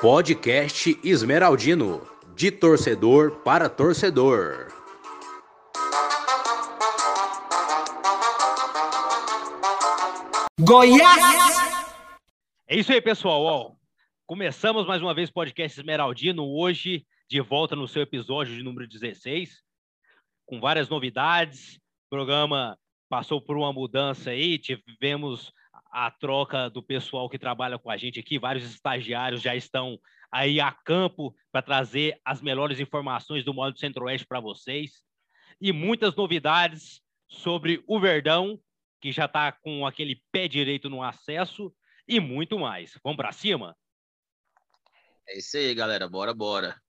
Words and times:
Podcast 0.00 0.98
Esmeraldino, 1.04 2.04
de 2.34 2.50
torcedor 2.50 3.36
para 3.44 3.68
torcedor. 3.68 4.66
Goiás! 10.60 11.56
É 12.68 12.76
isso 12.76 12.92
aí, 12.92 13.00
pessoal. 13.00 13.42
Ó, 13.42 13.72
começamos 14.26 14.86
mais 14.86 15.00
uma 15.00 15.14
vez 15.14 15.28
o 15.28 15.32
podcast 15.32 15.78
Esmeraldino, 15.78 16.44
hoje 16.44 17.06
de 17.28 17.40
volta 17.40 17.76
no 17.76 17.86
seu 17.86 18.02
episódio 18.02 18.56
de 18.56 18.62
número 18.62 18.88
16, 18.88 19.62
com 20.46 20.60
várias 20.60 20.88
novidades. 20.88 21.76
O 22.06 22.10
programa 22.10 22.76
passou 23.08 23.40
por 23.40 23.56
uma 23.56 23.72
mudança 23.72 24.30
aí, 24.30 24.58
tivemos 24.58 25.52
a 25.92 26.10
troca 26.10 26.70
do 26.70 26.82
pessoal 26.82 27.28
que 27.28 27.38
trabalha 27.38 27.78
com 27.78 27.90
a 27.90 27.96
gente 27.98 28.18
aqui. 28.18 28.38
Vários 28.38 28.64
estagiários 28.64 29.42
já 29.42 29.54
estão 29.54 30.00
aí 30.32 30.58
a 30.58 30.72
campo 30.72 31.36
para 31.52 31.60
trazer 31.60 32.18
as 32.24 32.40
melhores 32.40 32.80
informações 32.80 33.44
do 33.44 33.52
modo 33.52 33.78
Centro-Oeste 33.78 34.26
para 34.26 34.40
vocês. 34.40 35.02
E 35.60 35.70
muitas 35.70 36.16
novidades 36.16 37.02
sobre 37.28 37.84
o 37.86 38.00
Verdão, 38.00 38.58
que 39.00 39.12
já 39.12 39.26
está 39.26 39.52
com 39.52 39.86
aquele 39.86 40.22
pé 40.32 40.48
direito 40.48 40.88
no 40.88 41.02
acesso, 41.02 41.72
e 42.08 42.18
muito 42.18 42.58
mais. 42.58 42.98
Vamos 43.04 43.16
para 43.16 43.32
cima? 43.32 43.76
É 45.28 45.38
isso 45.38 45.56
aí, 45.56 45.74
galera. 45.74 46.08
Bora, 46.08 46.32
bora. 46.32 46.80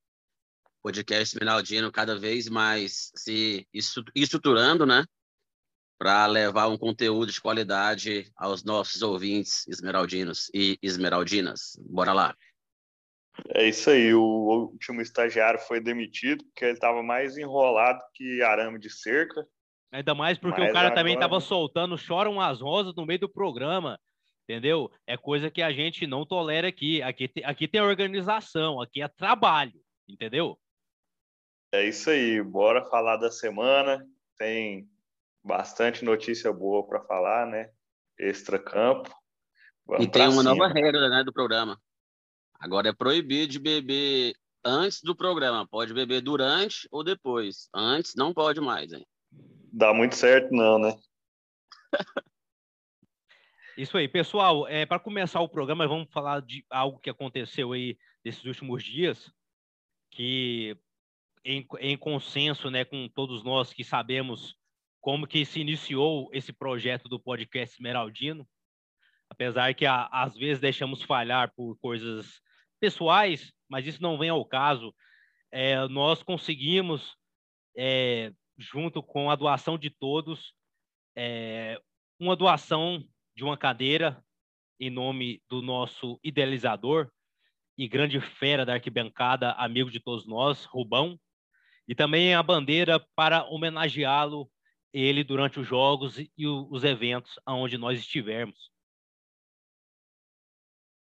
Podcast 0.81 1.37
Minaldino 1.37 1.91
cada 1.91 2.17
vez 2.17 2.49
mais 2.49 3.11
se 3.15 3.67
estruturando, 4.15 4.85
né? 4.85 5.05
Para 5.97 6.25
levar 6.25 6.67
um 6.67 6.77
conteúdo 6.77 7.31
de 7.31 7.41
qualidade 7.41 8.31
aos 8.35 8.63
nossos 8.63 9.01
ouvintes 9.01 9.67
esmeraldinos 9.67 10.49
e 10.53 10.77
esmeraldinas. 10.81 11.79
Bora 11.89 12.13
lá. 12.13 12.35
É 13.55 13.67
isso 13.67 13.89
aí. 13.89 14.13
O 14.13 14.69
último 14.71 15.01
estagiário 15.01 15.59
foi 15.59 15.79
demitido 15.79 16.43
porque 16.45 16.65
ele 16.65 16.73
estava 16.73 17.01
mais 17.01 17.37
enrolado 17.37 17.99
que 18.13 18.41
arame 18.41 18.79
de 18.79 18.89
cerca. 18.89 19.45
Ainda 19.91 20.15
mais 20.15 20.37
porque 20.37 20.59
Mas 20.59 20.69
o 20.69 20.73
cara 20.73 20.87
agora... 20.87 20.99
também 20.99 21.13
estava 21.13 21.39
soltando 21.39 21.97
choram 21.97 22.41
as 22.41 22.61
rosas 22.61 22.95
no 22.95 23.05
meio 23.05 23.19
do 23.19 23.29
programa. 23.29 23.99
Entendeu? 24.47 24.91
É 25.07 25.15
coisa 25.15 25.49
que 25.49 25.61
a 25.61 25.71
gente 25.71 26.05
não 26.05 26.25
tolera 26.25 26.67
aqui. 26.67 27.01
Aqui, 27.01 27.31
aqui 27.43 27.67
tem 27.67 27.81
organização, 27.81 28.81
aqui 28.81 29.01
é 29.01 29.07
trabalho. 29.07 29.79
Entendeu? 30.07 30.59
É 31.73 31.87
isso 31.87 32.09
aí. 32.09 32.41
Bora 32.41 32.83
falar 32.85 33.17
da 33.17 33.31
semana. 33.31 34.05
Tem 34.37 34.87
bastante 35.43 36.05
notícia 36.05 36.51
boa 36.51 36.87
para 36.87 37.01
falar, 37.01 37.45
né? 37.45 37.69
Extra 38.17 38.57
campo. 38.57 39.13
Vamos 39.85 40.05
e 40.05 40.09
tem 40.09 40.23
uma 40.23 40.43
cima. 40.43 40.55
nova 40.55 40.67
regra, 40.67 41.09
né, 41.09 41.23
do 41.23 41.33
programa. 41.33 41.79
Agora 42.59 42.89
é 42.89 42.93
proibido 42.93 43.51
de 43.51 43.59
beber 43.59 44.33
antes 44.63 45.01
do 45.01 45.15
programa. 45.15 45.67
Pode 45.67 45.93
beber 45.93 46.21
durante 46.21 46.87
ou 46.89 47.03
depois. 47.03 47.67
Antes 47.73 48.13
não 48.15 48.33
pode 48.33 48.61
mais, 48.61 48.93
hein? 48.93 49.05
Dá 49.71 49.93
muito 49.93 50.15
certo, 50.15 50.53
não, 50.53 50.79
né? 50.79 50.95
Isso 53.77 53.97
aí, 53.97 54.07
pessoal. 54.07 54.67
É, 54.67 54.85
para 54.85 54.99
começar 54.99 55.41
o 55.41 55.49
programa, 55.49 55.87
vamos 55.87 56.07
falar 56.11 56.41
de 56.41 56.63
algo 56.69 56.99
que 56.99 57.09
aconteceu 57.09 57.73
aí 57.73 57.97
nesses 58.23 58.45
últimos 58.45 58.83
dias, 58.83 59.31
que 60.11 60.77
em, 61.43 61.67
em 61.79 61.97
consenso, 61.97 62.69
né, 62.69 62.85
com 62.85 63.09
todos 63.09 63.43
nós 63.43 63.73
que 63.73 63.83
sabemos 63.83 64.55
como 65.03 65.27
que 65.27 65.43
se 65.43 65.59
iniciou 65.59 66.29
esse 66.31 66.53
projeto 66.53 67.09
do 67.09 67.19
podcast 67.19 67.75
Esmeraldino, 67.75 68.47
apesar 69.29 69.73
que 69.73 69.85
a, 69.85 70.05
às 70.05 70.33
vezes 70.33 70.61
deixamos 70.61 71.03
falhar 71.03 71.53
por 71.53 71.77
coisas 71.79 72.39
pessoais, 72.79 73.51
mas 73.67 73.85
isso 73.85 74.01
não 74.01 74.17
vem 74.17 74.29
ao 74.29 74.45
caso. 74.45 74.95
É, 75.51 75.85
nós 75.89 76.23
conseguimos, 76.23 77.17
é, 77.75 78.31
junto 78.57 79.03
com 79.03 79.29
a 79.29 79.35
doação 79.35 79.77
de 79.77 79.89
todos, 79.89 80.53
é, 81.17 81.77
uma 82.17 82.33
doação 82.33 83.03
de 83.35 83.43
uma 83.43 83.57
cadeira 83.57 84.23
em 84.79 84.89
nome 84.89 85.43
do 85.49 85.61
nosso 85.61 86.17
idealizador 86.23 87.11
e 87.77 87.89
grande 87.89 88.21
fera 88.21 88.65
da 88.65 88.75
arquibancada, 88.75 89.51
amigo 89.51 89.91
de 89.91 89.99
todos 89.99 90.25
nós, 90.25 90.63
Rubão, 90.63 91.19
e 91.89 91.93
também 91.93 92.33
a 92.33 92.41
bandeira 92.41 93.05
para 93.13 93.43
homenageá-lo 93.43 94.49
ele 94.93 95.23
durante 95.23 95.59
os 95.59 95.67
jogos 95.67 96.17
e 96.17 96.47
os 96.47 96.83
eventos 96.83 97.39
aonde 97.45 97.77
nós 97.77 97.99
estivermos. 97.99 98.71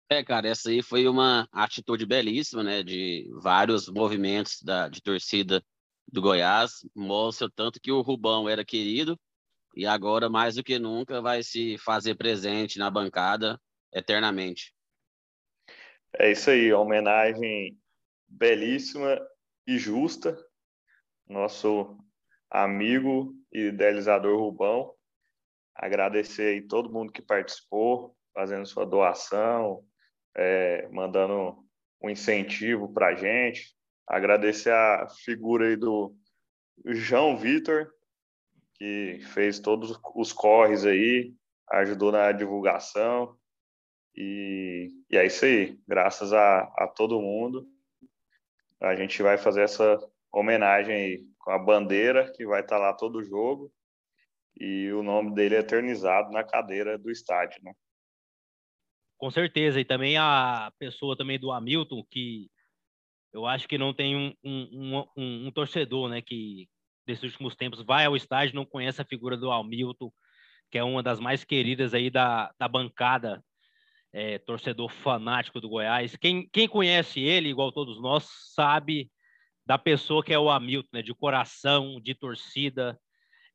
É, 0.10 0.24
cara, 0.24 0.48
essa 0.48 0.70
aí 0.70 0.82
foi 0.82 1.08
uma 1.08 1.48
atitude 1.52 2.06
belíssima, 2.06 2.64
né, 2.64 2.84
de 2.84 3.30
vários 3.42 3.90
movimentos 3.90 4.62
da, 4.62 4.88
de 4.88 5.02
torcida 5.02 5.64
do 6.08 6.22
Goiás, 6.22 6.86
mostra 6.96 7.50
tanto 7.54 7.80
que 7.80 7.92
o 7.92 8.02
Rubão 8.02 8.48
era 8.48 8.64
querido 8.64 9.20
e 9.76 9.88
agora, 9.88 10.30
mais 10.30 10.56
do 10.56 10.64
que 10.64 10.78
nunca, 10.78 11.20
vai 11.20 11.42
se 11.42 11.78
fazer 11.80 12.16
presente 12.16 12.78
na 12.78 12.92
bancada 12.92 13.60
eternamente. 13.92 14.74
É 16.14 16.32
isso 16.32 16.52
aí, 16.52 16.72
homenagem 16.72 17.76
belíssima 18.28 19.20
e 19.66 19.80
justa. 19.80 20.38
Nosso 21.28 21.98
amigo 22.52 23.34
idealizador 23.54 24.40
Rubão. 24.40 24.94
Agradecer 25.76 26.54
aí 26.54 26.62
todo 26.62 26.92
mundo 26.92 27.12
que 27.12 27.22
participou, 27.22 28.16
fazendo 28.34 28.66
sua 28.66 28.86
doação, 28.86 29.84
é, 30.36 30.88
mandando 30.90 31.64
um 32.02 32.10
incentivo 32.10 32.92
para 32.92 33.08
a 33.08 33.16
gente. 33.16 33.76
Agradecer 34.08 34.72
a 34.72 35.08
figura 35.24 35.68
aí 35.68 35.76
do 35.76 36.16
João 36.86 37.38
Vitor, 37.38 37.92
que 38.76 39.20
fez 39.34 39.60
todos 39.60 39.98
os 40.16 40.34
corres 40.34 40.86
aí, 40.86 41.34
ajudou 41.72 42.12
na 42.12 42.32
divulgação. 42.32 43.38
E, 44.16 44.90
e 45.10 45.18
é 45.18 45.26
isso 45.26 45.46
aí. 45.46 45.80
Graças 45.88 46.34
a, 46.34 46.62
a 46.78 46.88
todo 46.88 47.22
mundo, 47.22 47.68
a 48.82 48.96
gente 48.96 49.24
vai 49.24 49.38
fazer 49.38 49.62
essa 49.62 49.98
homenagem 50.34 50.96
aí 50.96 51.26
com 51.38 51.52
a 51.52 51.60
bandeira 51.60 52.32
que 52.32 52.46
vai 52.46 52.62
estar 52.62 52.78
tá 52.78 52.82
lá 52.82 52.94
todo 52.94 53.20
o 53.20 53.24
jogo 53.24 53.72
e 54.60 54.92
o 54.92 55.04
nome 55.04 55.34
dele 55.34 55.56
é 55.56 55.60
eternizado 55.60 56.32
na 56.32 56.44
cadeira 56.44 56.98
do 56.98 57.12
estádio, 57.12 57.62
né? 57.64 57.74
Com 59.18 59.30
certeza, 59.32 59.80
e 59.80 59.86
também 59.86 60.18
a 60.18 60.72
pessoa 60.78 61.16
também 61.16 61.40
do 61.40 61.52
Hamilton, 61.52 62.04
que 62.10 62.50
eu 63.32 63.46
acho 63.46 63.68
que 63.68 63.78
não 63.78 63.94
tem 63.94 64.16
um, 64.16 64.34
um, 64.44 65.06
um, 65.16 65.48
um 65.48 65.52
torcedor, 65.52 66.10
né, 66.10 66.22
que 66.22 66.68
desses 67.06 67.24
últimos 67.24 67.56
tempos 67.56 67.82
vai 67.82 68.06
ao 68.06 68.16
estádio 68.16 68.56
não 68.56 68.66
conhece 68.66 69.02
a 69.02 69.06
figura 69.06 69.38
do 69.38 69.52
Hamilton, 69.52 70.12
que 70.70 70.78
é 70.78 70.84
uma 70.84 71.02
das 71.02 71.20
mais 71.20 71.44
queridas 71.44 71.94
aí 71.94 72.10
da, 72.10 72.54
da 72.60 72.68
bancada, 72.68 73.44
é, 74.12 74.40
torcedor 74.40 74.90
fanático 74.90 75.62
do 75.62 75.70
Goiás. 75.70 76.16
Quem, 76.16 76.48
quem 76.50 76.68
conhece 76.68 77.20
ele, 77.22 77.50
igual 77.50 77.72
todos 77.72 78.02
nós, 78.02 78.28
sabe 78.54 79.10
da 79.66 79.78
pessoa 79.78 80.24
que 80.24 80.34
é 80.34 80.40
o 80.40 80.50
Hamilton, 80.50 80.90
né, 80.94 81.02
de 81.02 81.14
coração, 81.14 82.00
de 82.02 82.14
torcida 82.14 83.00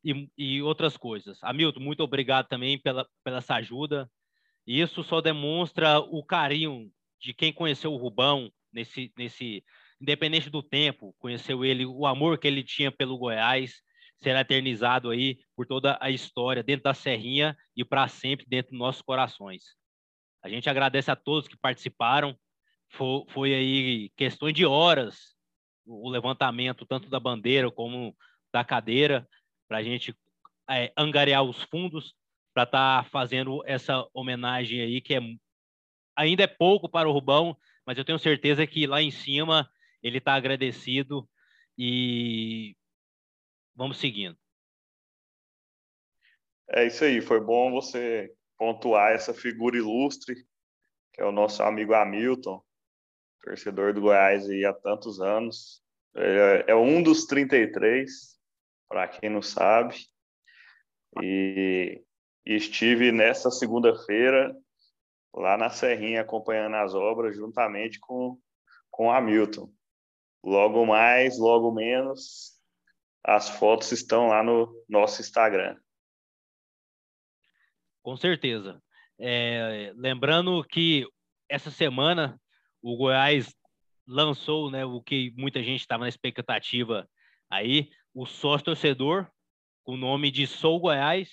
e, 0.05 0.29
e 0.37 0.63
outras 0.63 0.97
coisas. 0.97 1.39
Hamilton, 1.43 1.81
muito 1.81 2.03
obrigado 2.03 2.49
também 2.49 2.79
pela, 2.79 3.07
pela 3.23 3.39
essa 3.39 3.57
ajuda. 3.57 4.11
Isso 4.67 5.03
só 5.03 5.21
demonstra 5.21 5.99
o 5.99 6.25
carinho 6.25 6.91
de 7.21 7.35
quem 7.35 7.53
conheceu 7.53 7.93
o 7.93 7.97
Rubão 7.97 8.51
nesse, 8.73 9.13
nesse 9.17 9.65
independente 10.01 10.49
do 10.49 10.63
tempo, 10.63 11.15
conheceu 11.19 11.65
ele, 11.65 11.85
o 11.85 12.07
amor 12.07 12.39
que 12.39 12.47
ele 12.47 12.63
tinha 12.63 12.93
pelo 12.93 13.19
Goiás 13.19 13.83
será 14.23 14.41
eternizado 14.41 15.11
aí 15.11 15.39
por 15.57 15.67
toda 15.67 15.99
a 16.01 16.11
história 16.11 16.63
dentro 16.63 16.85
da 16.85 16.95
Serrinha 16.95 17.57
e 17.77 17.85
para 17.85 18.09
sempre 18.09 18.47
dentro 18.49 18.73
dos 18.73 18.79
nossos 18.79 19.03
corações. 19.03 19.77
A 20.43 20.49
gente 20.49 20.69
agradece 20.69 21.11
a 21.11 21.17
todos 21.17 21.49
que 21.49 21.57
participaram. 21.57 22.37
Foi, 22.91 23.25
foi 23.29 23.55
aí 23.55 24.11
questões 24.17 24.55
de 24.55 24.65
horas 24.65 25.37
o 25.89 26.09
levantamento 26.11 26.85
tanto 26.85 27.09
da 27.09 27.19
bandeira 27.19 27.71
como 27.71 28.15
da 28.53 28.63
cadeira, 28.63 29.27
para 29.67 29.79
a 29.79 29.83
gente 29.83 30.15
é, 30.69 30.93
angariar 30.97 31.43
os 31.43 31.63
fundos 31.65 32.15
para 32.55 32.65
estar 32.65 33.05
tá 33.05 33.11
fazendo 33.11 33.63
essa 33.67 34.07
homenagem 34.13 34.81
aí, 34.81 35.01
que 35.01 35.15
é, 35.15 35.21
ainda 36.17 36.43
é 36.43 36.47
pouco 36.47 36.89
para 36.89 37.09
o 37.09 37.13
Rubão, 37.13 37.57
mas 37.87 37.97
eu 37.97 38.05
tenho 38.05 38.19
certeza 38.19 38.67
que 38.67 38.87
lá 38.87 39.01
em 39.01 39.11
cima 39.11 39.69
ele 40.03 40.19
está 40.19 40.35
agradecido 40.35 41.29
e 41.77 42.77
vamos 43.75 43.99
seguindo. 43.99 44.37
É 46.71 46.87
isso 46.87 47.05
aí, 47.05 47.21
foi 47.21 47.41
bom 47.41 47.71
você 47.71 48.31
pontuar 48.59 49.13
essa 49.13 49.33
figura 49.33 49.77
ilustre, 49.77 50.35
que 51.15 51.23
é 51.23 51.25
o 51.25 51.33
nosso 51.33 51.63
amigo 51.63 51.95
Hamilton, 51.95 52.63
torcedor 53.43 53.93
do 53.93 54.01
Goiás 54.01 54.49
aí 54.49 54.65
há 54.65 54.73
tantos 54.73 55.21
anos. 55.21 55.83
É, 56.17 56.65
é 56.69 56.75
um 56.75 57.03
dos 57.03 57.27
33, 57.27 58.11
para 58.89 59.09
quem 59.09 59.31
não 59.31 59.43
sabe. 59.43 59.97
E, 61.23 62.03
e 62.47 62.55
estive 62.55 63.13
nessa 63.13 63.51
segunda-feira 63.51 64.55
lá 65.35 65.57
na 65.57 65.71
Serrinha 65.71 66.23
acompanhando 66.23 66.77
as 66.77 66.95
obras 66.95 67.37
juntamente 67.37 67.99
com, 68.01 68.39
com 68.91 69.11
Hamilton. 69.11 69.73
Logo 70.45 70.87
mais, 70.87 71.39
logo 71.39 71.73
menos, 71.73 72.59
as 73.25 73.49
fotos 73.49 73.93
estão 73.93 74.29
lá 74.29 74.43
no 74.43 74.85
nosso 74.89 75.21
Instagram. 75.21 75.77
Com 78.03 78.17
certeza. 78.17 78.83
É, 79.19 79.93
lembrando 79.97 80.65
que 80.65 81.07
essa 81.49 81.71
semana 81.71 82.41
o 82.83 82.97
Goiás 82.97 83.55
lançou 84.07 84.71
né, 84.71 84.85
o 84.85 85.03
que 85.03 85.33
muita 85.37 85.63
gente 85.63 85.81
estava 85.81 86.05
na 86.05 86.09
expectativa 86.09 87.09
aí, 87.51 87.91
o 88.15 88.27
sócio 88.27 88.67
torcedor, 88.67 89.31
com 89.85 89.95
o 89.95 89.99
nome 89.99 90.31
de 90.31 90.47
Sou 90.47 90.81
Goiás. 90.81 91.29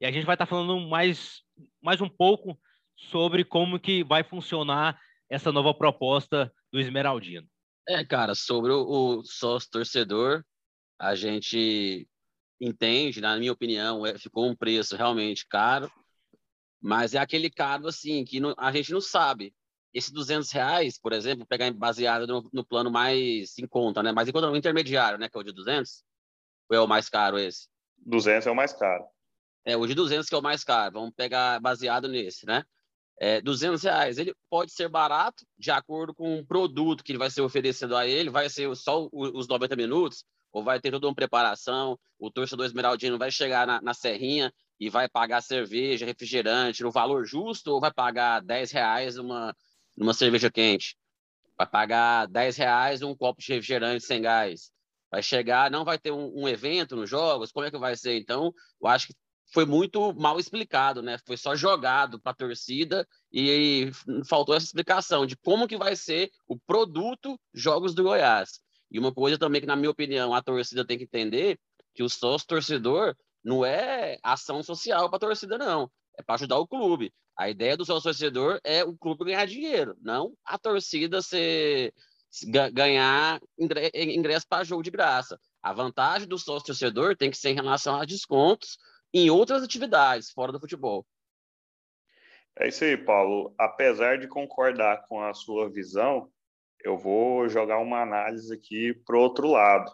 E 0.00 0.06
a 0.06 0.10
gente 0.10 0.26
vai 0.26 0.34
estar 0.34 0.46
tá 0.46 0.50
falando 0.50 0.88
mais, 0.88 1.42
mais 1.80 2.00
um 2.00 2.08
pouco 2.08 2.58
sobre 2.96 3.44
como 3.44 3.80
que 3.80 4.04
vai 4.04 4.22
funcionar 4.22 5.00
essa 5.28 5.50
nova 5.50 5.72
proposta 5.72 6.52
do 6.72 6.78
Esmeraldino. 6.78 7.48
É, 7.88 8.04
cara, 8.04 8.34
sobre 8.34 8.70
o, 8.70 9.22
sócio 9.24 9.70
torcedor, 9.70 10.44
a 10.98 11.14
gente 11.14 12.06
entende, 12.60 13.20
na 13.20 13.36
minha 13.36 13.52
opinião, 13.52 14.06
é, 14.06 14.16
ficou 14.18 14.48
um 14.48 14.54
preço 14.54 14.96
realmente 14.96 15.46
caro, 15.48 15.90
mas 16.80 17.14
é 17.14 17.18
aquele 17.18 17.50
caro 17.50 17.88
assim 17.88 18.24
que 18.24 18.38
não, 18.38 18.54
a 18.56 18.70
gente 18.70 18.92
não 18.92 19.00
sabe. 19.00 19.52
Esse 19.92 20.12
200 20.12 20.50
reais, 20.52 20.98
por 20.98 21.12
exemplo, 21.12 21.46
pegar 21.46 21.70
baseado 21.72 22.26
no, 22.26 22.48
no, 22.52 22.64
plano 22.64 22.90
mais 22.90 23.58
em 23.58 23.66
conta, 23.66 24.02
né? 24.02 24.12
Mas 24.12 24.28
em 24.28 24.32
conta 24.32 24.48
no 24.48 24.56
intermediário, 24.56 25.18
né? 25.18 25.28
Que 25.28 25.36
é 25.36 25.40
o 25.40 25.44
de 25.44 25.52
200, 25.52 26.02
ou 26.70 26.76
é 26.76 26.80
o 26.80 26.88
mais 26.88 27.08
caro 27.08 27.38
esse? 27.38 27.68
200 27.98 28.46
é 28.46 28.50
o 28.50 28.54
mais 28.54 28.72
caro. 28.72 29.04
É, 29.64 29.76
o 29.76 29.86
de 29.86 29.94
200 29.94 30.28
que 30.28 30.34
é 30.34 30.38
o 30.38 30.42
mais 30.42 30.64
caro. 30.64 30.94
Vamos 30.94 31.14
pegar 31.14 31.60
baseado 31.60 32.08
nesse, 32.08 32.46
né? 32.46 32.64
é, 33.22 33.40
200 33.40 33.82
reais. 33.84 34.18
Ele 34.18 34.34
pode 34.50 34.72
ser 34.72 34.88
barato 34.88 35.44
de 35.56 35.70
acordo 35.70 36.12
com 36.12 36.40
o 36.40 36.44
produto 36.44 37.04
que 37.04 37.16
vai 37.16 37.30
ser 37.30 37.40
oferecido 37.40 37.96
a 37.96 38.04
ele, 38.04 38.28
vai 38.28 38.48
ser 38.48 38.74
só 38.74 39.08
os 39.12 39.46
90 39.46 39.76
minutos, 39.76 40.24
ou 40.52 40.64
vai 40.64 40.80
ter 40.80 40.90
toda 40.90 41.06
uma 41.06 41.14
preparação. 41.14 41.96
O 42.18 42.32
torcedor 42.32 42.66
esmeraldino 42.66 43.16
vai 43.16 43.30
chegar 43.30 43.64
na, 43.64 43.80
na 43.80 43.94
serrinha 43.94 44.52
e 44.78 44.90
vai 44.90 45.08
pagar 45.08 45.40
cerveja, 45.40 46.04
refrigerante 46.04 46.82
no 46.82 46.90
valor 46.90 47.24
justo, 47.24 47.70
ou 47.70 47.80
vai 47.80 47.92
pagar 47.92 48.42
10 48.42 48.72
reais 48.72 49.16
uma, 49.16 49.54
uma 50.02 50.14
cerveja 50.14 50.50
quente? 50.50 50.96
Vai 51.56 51.66
pagar 51.66 52.26
10 52.26 52.56
reais 52.56 53.02
um 53.02 53.14
copo 53.14 53.40
de 53.40 53.52
refrigerante 53.52 54.04
sem 54.04 54.22
gás. 54.22 54.70
Vai 55.10 55.22
chegar, 55.22 55.70
não 55.70 55.84
vai 55.84 55.98
ter 55.98 56.10
um, 56.10 56.32
um 56.34 56.48
evento 56.48 56.96
nos 56.96 57.08
jogos, 57.08 57.52
como 57.52 57.66
é 57.66 57.70
que 57.70 57.78
vai 57.78 57.96
ser? 57.96 58.16
Então, 58.16 58.52
eu 58.80 58.88
acho 58.88 59.08
que 59.08 59.14
foi 59.52 59.66
muito 59.66 60.14
mal 60.14 60.40
explicado, 60.40 61.02
né? 61.02 61.18
Foi 61.26 61.36
só 61.36 61.54
jogado 61.54 62.18
para 62.18 62.32
a 62.32 62.34
torcida 62.34 63.06
e, 63.30 63.90
e 63.90 64.24
faltou 64.24 64.54
essa 64.54 64.64
explicação 64.64 65.26
de 65.26 65.36
como 65.36 65.68
que 65.68 65.76
vai 65.76 65.94
ser 65.94 66.30
o 66.48 66.58
produto 66.58 67.38
Jogos 67.52 67.94
do 67.94 68.02
Goiás. 68.02 68.60
E 68.90 68.98
uma 68.98 69.12
coisa 69.12 69.38
também 69.38 69.60
que, 69.60 69.66
na 69.66 69.76
minha 69.76 69.90
opinião, 69.90 70.34
a 70.34 70.42
torcida 70.42 70.86
tem 70.86 70.96
que 70.96 71.04
entender 71.04 71.58
que 71.94 72.02
o 72.02 72.08
sócio 72.08 72.46
torcedor 72.46 73.14
não 73.44 73.64
é 73.64 74.18
ação 74.22 74.62
social 74.62 75.08
para 75.08 75.16
a 75.16 75.20
torcida, 75.20 75.58
não. 75.58 75.90
É 76.18 76.22
para 76.22 76.36
ajudar 76.36 76.58
o 76.58 76.66
clube. 76.66 77.12
A 77.36 77.48
ideia 77.48 77.76
do 77.76 77.84
sócio 77.84 78.04
torcedor 78.04 78.60
é 78.62 78.84
o 78.84 78.96
clube 78.96 79.24
ganhar 79.24 79.46
dinheiro, 79.46 79.96
não 80.00 80.34
a 80.44 80.58
torcida 80.58 81.22
ser, 81.22 81.92
ganhar 82.72 83.40
ingresso 83.94 84.46
para 84.48 84.64
jogo 84.64 84.82
de 84.82 84.90
graça. 84.90 85.38
A 85.62 85.72
vantagem 85.72 86.28
do 86.28 86.38
sócio 86.38 86.66
torcedor 86.66 87.16
tem 87.16 87.30
que 87.30 87.36
ser 87.36 87.50
em 87.50 87.54
relação 87.54 87.96
a 87.96 88.04
descontos 88.04 88.78
em 89.14 89.30
outras 89.30 89.62
atividades 89.62 90.30
fora 90.30 90.52
do 90.52 90.60
futebol. 90.60 91.06
É 92.58 92.68
isso 92.68 92.84
aí, 92.84 92.96
Paulo. 92.96 93.54
Apesar 93.58 94.18
de 94.18 94.28
concordar 94.28 95.06
com 95.08 95.22
a 95.22 95.32
sua 95.32 95.70
visão, 95.70 96.30
eu 96.84 96.98
vou 96.98 97.48
jogar 97.48 97.78
uma 97.78 98.02
análise 98.02 98.52
aqui 98.52 98.92
para 99.06 99.16
o 99.16 99.20
outro 99.20 99.48
lado. 99.48 99.90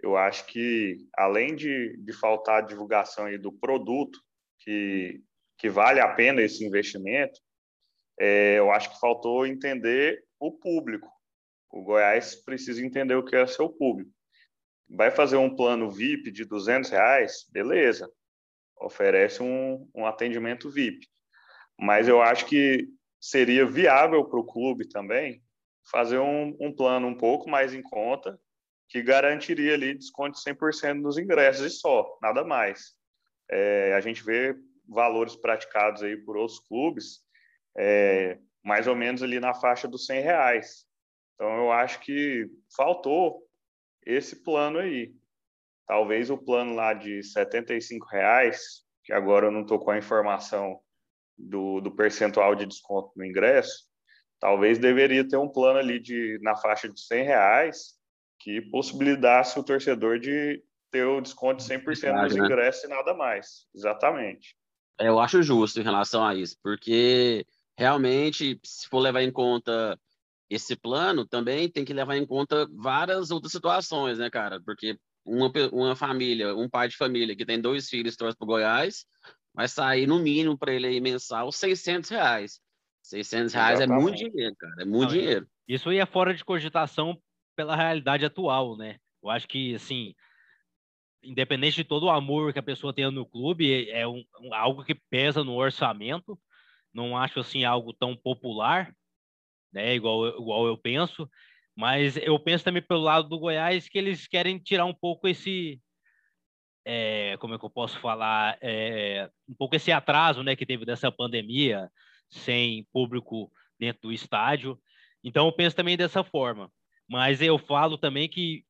Eu 0.00 0.16
acho 0.16 0.44
que, 0.46 1.06
além 1.16 1.54
de, 1.54 1.96
de 1.98 2.12
faltar 2.12 2.62
a 2.62 2.66
divulgação 2.66 3.26
aí 3.26 3.38
do 3.38 3.52
produto, 3.52 4.18
que, 4.58 5.22
que 5.58 5.68
vale 5.70 6.00
a 6.00 6.12
pena 6.12 6.42
esse 6.42 6.64
investimento, 6.64 7.40
é, 8.18 8.58
eu 8.58 8.70
acho 8.70 8.90
que 8.92 9.00
faltou 9.00 9.46
entender 9.46 10.22
o 10.38 10.52
público. 10.52 11.08
O 11.70 11.82
Goiás 11.82 12.34
precisa 12.34 12.84
entender 12.84 13.14
o 13.14 13.24
que 13.24 13.34
é 13.34 13.46
seu 13.46 13.68
público. 13.68 14.10
Vai 14.88 15.10
fazer 15.10 15.36
um 15.36 15.54
plano 15.54 15.90
VIP 15.90 16.30
de 16.30 16.44
200 16.44 16.90
reais? 16.90 17.46
Beleza 17.50 18.08
oferece 18.84 19.42
um, 19.42 19.88
um 19.94 20.06
atendimento 20.06 20.70
VIP. 20.70 21.06
Mas 21.78 22.08
eu 22.08 22.22
acho 22.22 22.46
que 22.46 22.86
seria 23.20 23.66
viável 23.66 24.24
para 24.24 24.38
o 24.38 24.44
clube 24.44 24.88
também 24.88 25.42
fazer 25.90 26.18
um, 26.18 26.56
um, 26.60 26.74
plano 26.74 27.06
um 27.06 27.16
pouco 27.16 27.48
mais 27.48 27.74
em 27.74 27.82
conta 27.82 28.38
que 28.88 29.02
garantiria 29.02 29.74
ali 29.74 29.94
desconto 29.94 30.38
de 30.38 30.50
100% 30.50 31.00
nos 31.00 31.18
ingressos 31.18 31.66
e 31.66 31.70
só, 31.70 32.18
nada 32.22 32.44
mais. 32.44 32.94
É, 33.50 33.92
a 33.94 34.00
gente 34.00 34.22
vê 34.22 34.54
valores 34.88 35.36
praticados 35.36 36.02
aí 36.02 36.16
por 36.16 36.36
outros 36.36 36.58
clubes 36.60 37.24
é, 37.76 38.38
mais 38.62 38.86
ou 38.86 38.94
menos 38.94 39.22
ali 39.22 39.40
na 39.40 39.54
faixa 39.54 39.88
dos 39.88 40.06
100 40.06 40.20
reais. 40.22 40.86
Então 41.34 41.56
eu 41.56 41.72
acho 41.72 42.00
que 42.00 42.48
faltou 42.76 43.42
esse 44.06 44.42
plano 44.42 44.78
aí. 44.78 45.14
Talvez 45.86 46.30
o 46.30 46.38
plano 46.38 46.74
lá 46.74 46.94
de 46.94 47.20
R$ 47.20 47.98
reais, 48.10 48.84
que 49.04 49.12
agora 49.12 49.46
eu 49.46 49.50
não 49.50 49.62
estou 49.62 49.78
com 49.78 49.90
a 49.90 49.98
informação 49.98 50.80
do, 51.36 51.80
do 51.80 51.90
percentual 51.90 52.54
de 52.54 52.64
desconto 52.64 53.12
no 53.16 53.24
ingresso, 53.24 53.86
talvez 54.40 54.78
deveria 54.78 55.26
ter 55.28 55.36
um 55.36 55.48
plano 55.48 55.78
ali 55.78 55.98
de 56.00 56.38
na 56.40 56.56
faixa 56.56 56.88
de 56.88 57.00
R$ 57.10 57.22
reais 57.22 57.94
que 58.38 58.60
possibilitasse 58.62 59.58
o 59.58 59.64
torcedor 59.64 60.18
de 60.18 60.62
ter 60.90 61.04
o 61.04 61.20
desconto 61.20 61.62
de 61.62 61.74
100% 61.74 62.22
dos 62.22 62.36
né? 62.36 62.44
ingressos 62.44 62.84
e 62.84 62.88
nada 62.88 63.14
mais. 63.14 63.66
Exatamente. 63.74 64.56
Eu 64.98 65.18
acho 65.18 65.42
justo 65.42 65.80
em 65.80 65.84
relação 65.84 66.24
a 66.24 66.34
isso, 66.34 66.56
porque 66.62 67.44
realmente, 67.76 68.58
se 68.64 68.88
for 68.88 69.00
levar 69.00 69.22
em 69.22 69.32
conta 69.32 69.98
esse 70.48 70.76
plano, 70.76 71.26
também 71.26 71.68
tem 71.68 71.84
que 71.84 71.92
levar 71.92 72.16
em 72.16 72.26
conta 72.26 72.68
várias 72.72 73.30
outras 73.30 73.52
situações, 73.52 74.18
né, 74.18 74.30
cara? 74.30 74.60
Porque 74.60 74.96
uma, 75.24 75.50
uma 75.72 75.96
família, 75.96 76.54
um 76.54 76.68
pai 76.68 76.88
de 76.88 76.96
família 76.96 77.34
que 77.34 77.46
tem 77.46 77.60
dois 77.60 77.88
filhos 77.88 78.16
torce 78.16 78.36
para 78.36 78.46
Goiás, 78.46 79.04
vai 79.52 79.66
sair 79.66 80.06
no 80.06 80.18
mínimo 80.18 80.56
para 80.56 80.72
ele 80.72 80.86
aí 80.86 81.00
mensal 81.00 81.50
600 81.50 82.10
reais. 82.10 82.60
600 83.02 83.52
reais 83.52 83.80
Exatamente. 83.80 83.98
é 83.98 84.02
muito 84.02 84.32
dinheiro, 84.32 84.56
cara, 84.56 84.74
é 84.80 84.84
muito 84.84 85.10
Não, 85.10 85.18
dinheiro. 85.18 85.48
Isso 85.66 85.88
aí 85.88 85.98
é 85.98 86.06
fora 86.06 86.34
de 86.34 86.44
cogitação 86.44 87.18
pela 87.56 87.76
realidade 87.76 88.24
atual, 88.24 88.76
né? 88.76 88.96
Eu 89.22 89.30
acho 89.30 89.48
que, 89.48 89.74
assim, 89.74 90.14
independente 91.24 91.76
de 91.76 91.84
todo 91.84 92.04
o 92.06 92.10
amor 92.10 92.52
que 92.52 92.58
a 92.58 92.62
pessoa 92.62 92.92
tenha 92.92 93.10
no 93.10 93.26
clube, 93.26 93.90
é 93.90 94.06
um, 94.06 94.24
algo 94.52 94.84
que 94.84 94.94
pesa 94.94 95.42
no 95.42 95.54
orçamento. 95.54 96.38
Não 96.92 97.16
acho, 97.16 97.40
assim, 97.40 97.64
algo 97.64 97.92
tão 97.92 98.16
popular, 98.16 98.94
né? 99.72 99.94
Igual, 99.94 100.28
igual 100.28 100.66
eu 100.66 100.76
penso. 100.78 101.28
Mas 101.76 102.16
eu 102.16 102.38
penso 102.38 102.64
também 102.64 102.82
pelo 102.82 103.00
lado 103.00 103.28
do 103.28 103.38
Goiás 103.38 103.88
que 103.88 103.98
eles 103.98 104.28
querem 104.28 104.58
tirar 104.58 104.84
um 104.84 104.94
pouco 104.94 105.26
esse, 105.26 105.80
é, 106.84 107.36
como 107.38 107.54
é 107.54 107.58
que 107.58 107.64
eu 107.64 107.70
posso 107.70 107.98
falar, 107.98 108.56
é, 108.60 109.28
um 109.48 109.54
pouco 109.54 109.74
esse 109.74 109.90
atraso, 109.90 110.42
né, 110.42 110.54
que 110.54 110.66
teve 110.66 110.84
dessa 110.84 111.10
pandemia, 111.10 111.90
sem 112.30 112.86
público 112.92 113.50
dentro 113.78 114.02
do 114.02 114.12
estádio. 114.12 114.78
Então 115.22 115.46
eu 115.46 115.52
penso 115.52 115.74
também 115.74 115.96
dessa 115.96 116.22
forma. 116.22 116.70
Mas 117.08 117.42
eu 117.42 117.58
falo 117.58 117.98
também 117.98 118.28
que 118.28 118.64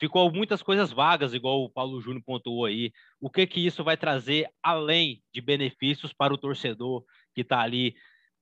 ficou 0.00 0.32
muitas 0.32 0.62
coisas 0.62 0.90
vagas, 0.90 1.34
igual 1.34 1.62
o 1.62 1.68
Paulo 1.68 2.00
Júnior 2.00 2.24
pontuou 2.24 2.64
aí. 2.64 2.90
O 3.20 3.28
que 3.28 3.46
que 3.46 3.64
isso 3.64 3.84
vai 3.84 3.96
trazer 3.96 4.48
além 4.62 5.22
de 5.32 5.42
benefícios 5.42 6.12
para 6.12 6.32
o 6.32 6.38
torcedor 6.38 7.04
que 7.34 7.42
está 7.42 7.60
ali 7.60 7.94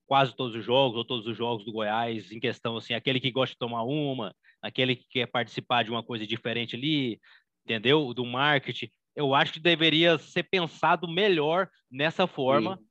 quase 0.07 0.35
todos 0.35 0.55
os 0.55 0.65
jogos, 0.65 0.97
ou 0.97 1.05
todos 1.05 1.27
os 1.27 1.37
jogos 1.37 1.67
do 1.67 1.73
Goiás, 1.73 2.33
em 2.33 2.41
questão 2.41 2.77
assim, 2.77 2.95
aquele 2.95 3.21
que 3.21 3.31
gosta 3.31 3.53
de 3.53 3.59
tomar 3.59 3.83
uma, 3.83 4.35
aquele 4.63 4.97
que 4.97 5.07
quer 5.11 5.27
participar 5.27 5.85
de 5.85 5.91
uma 5.91 6.03
coisa 6.03 6.27
diferente 6.27 6.77
ali, 6.77 7.21
entendeu? 7.65 8.15
Do 8.15 8.25
marketing. 8.25 8.89
Eu 9.15 9.35
acho 9.35 9.53
que 9.53 9.61
deveria 9.61 10.17
ser 10.17 10.45
pensado 10.45 11.07
melhor 11.07 11.69
nessa 11.91 12.27
forma, 12.27 12.77
Sim. 12.77 12.85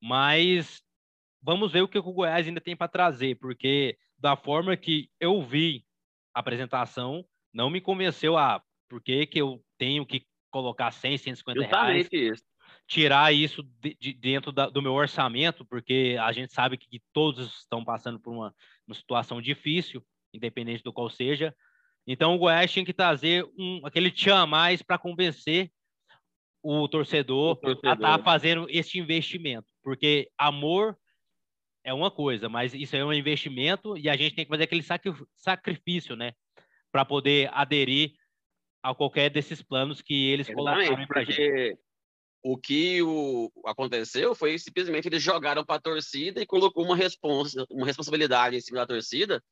mas 0.00 0.82
vamos 1.42 1.72
ver 1.72 1.82
o 1.82 1.88
que 1.88 1.98
o 1.98 2.02
Goiás 2.02 2.46
ainda 2.46 2.60
tem 2.60 2.76
para 2.76 2.86
trazer, 2.86 3.36
porque 3.40 3.96
da 4.16 4.36
forma 4.36 4.76
que 4.76 5.10
eu 5.18 5.42
vi 5.42 5.84
a 6.32 6.40
apresentação, 6.40 7.24
não 7.56 7.70
me 7.70 7.80
convenceu 7.80 8.36
a 8.36 8.62
por 8.88 9.02
que, 9.02 9.26
que 9.26 9.40
eu 9.40 9.64
tenho 9.78 10.04
que 10.04 10.24
colocar 10.50 10.90
100, 10.90 11.18
150 11.18 11.60
Justamente 11.60 12.16
reais. 12.16 12.38
Isso 12.38 12.44
tirar 12.86 13.32
isso 13.32 13.62
de, 13.80 13.96
de 14.00 14.12
dentro 14.12 14.52
da, 14.52 14.68
do 14.68 14.80
meu 14.80 14.92
orçamento, 14.92 15.64
porque 15.64 16.16
a 16.20 16.30
gente 16.32 16.52
sabe 16.52 16.76
que, 16.76 16.88
que 16.88 17.02
todos 17.12 17.58
estão 17.58 17.84
passando 17.84 18.20
por 18.20 18.32
uma, 18.32 18.54
uma, 18.86 18.94
situação 18.94 19.42
difícil, 19.42 20.04
independente 20.32 20.84
do 20.84 20.92
qual 20.92 21.10
seja. 21.10 21.54
Então, 22.06 22.34
o 22.34 22.38
Goiás 22.38 22.70
tinha 22.70 22.84
que 22.84 22.92
trazer 22.92 23.44
um, 23.58 23.80
aquele 23.84 24.10
tchan 24.10 24.36
a 24.36 24.46
mais 24.46 24.82
para 24.82 24.98
convencer 24.98 25.70
o 26.62 26.86
torcedor, 26.86 27.52
o 27.52 27.56
torcedor. 27.56 27.90
a 27.90 27.94
estar 27.94 28.18
tá 28.18 28.24
fazendo 28.24 28.66
esse 28.68 28.98
investimento. 28.98 29.66
Porque 29.82 30.30
amor 30.38 30.96
é 31.84 31.92
uma 31.92 32.10
coisa, 32.10 32.48
mas 32.48 32.72
isso 32.72 32.94
é 32.94 33.04
um 33.04 33.12
investimento 33.12 33.96
e 33.98 34.08
a 34.08 34.16
gente 34.16 34.34
tem 34.34 34.44
que 34.44 34.50
fazer 34.50 34.64
aquele 34.64 34.84
sacrifício, 35.34 36.14
né? 36.14 36.32
Para 36.92 37.04
poder 37.04 37.50
aderir 37.52 38.12
a 38.82 38.94
qualquer 38.94 39.30
desses 39.30 39.62
planos 39.62 40.00
que 40.00 40.30
eles 40.30 40.48
Exatamente, 40.48 40.86
colocaram 40.86 41.06
para 41.08 41.24
gente. 41.24 41.78
O 42.42 42.56
que 42.56 43.02
o, 43.02 43.50
aconteceu 43.64 44.34
foi 44.34 44.56
simplesmente 44.58 45.08
eles 45.08 45.22
jogaram 45.22 45.64
para 45.64 45.76
a 45.76 45.80
torcida 45.80 46.40
e 46.40 46.46
colocou 46.46 46.84
uma, 46.84 46.94
responsa, 46.94 47.66
uma 47.68 47.84
responsabilidade 47.84 48.56
em 48.56 48.60
cima 48.60 48.78
da 48.78 48.86
torcida 48.86 49.42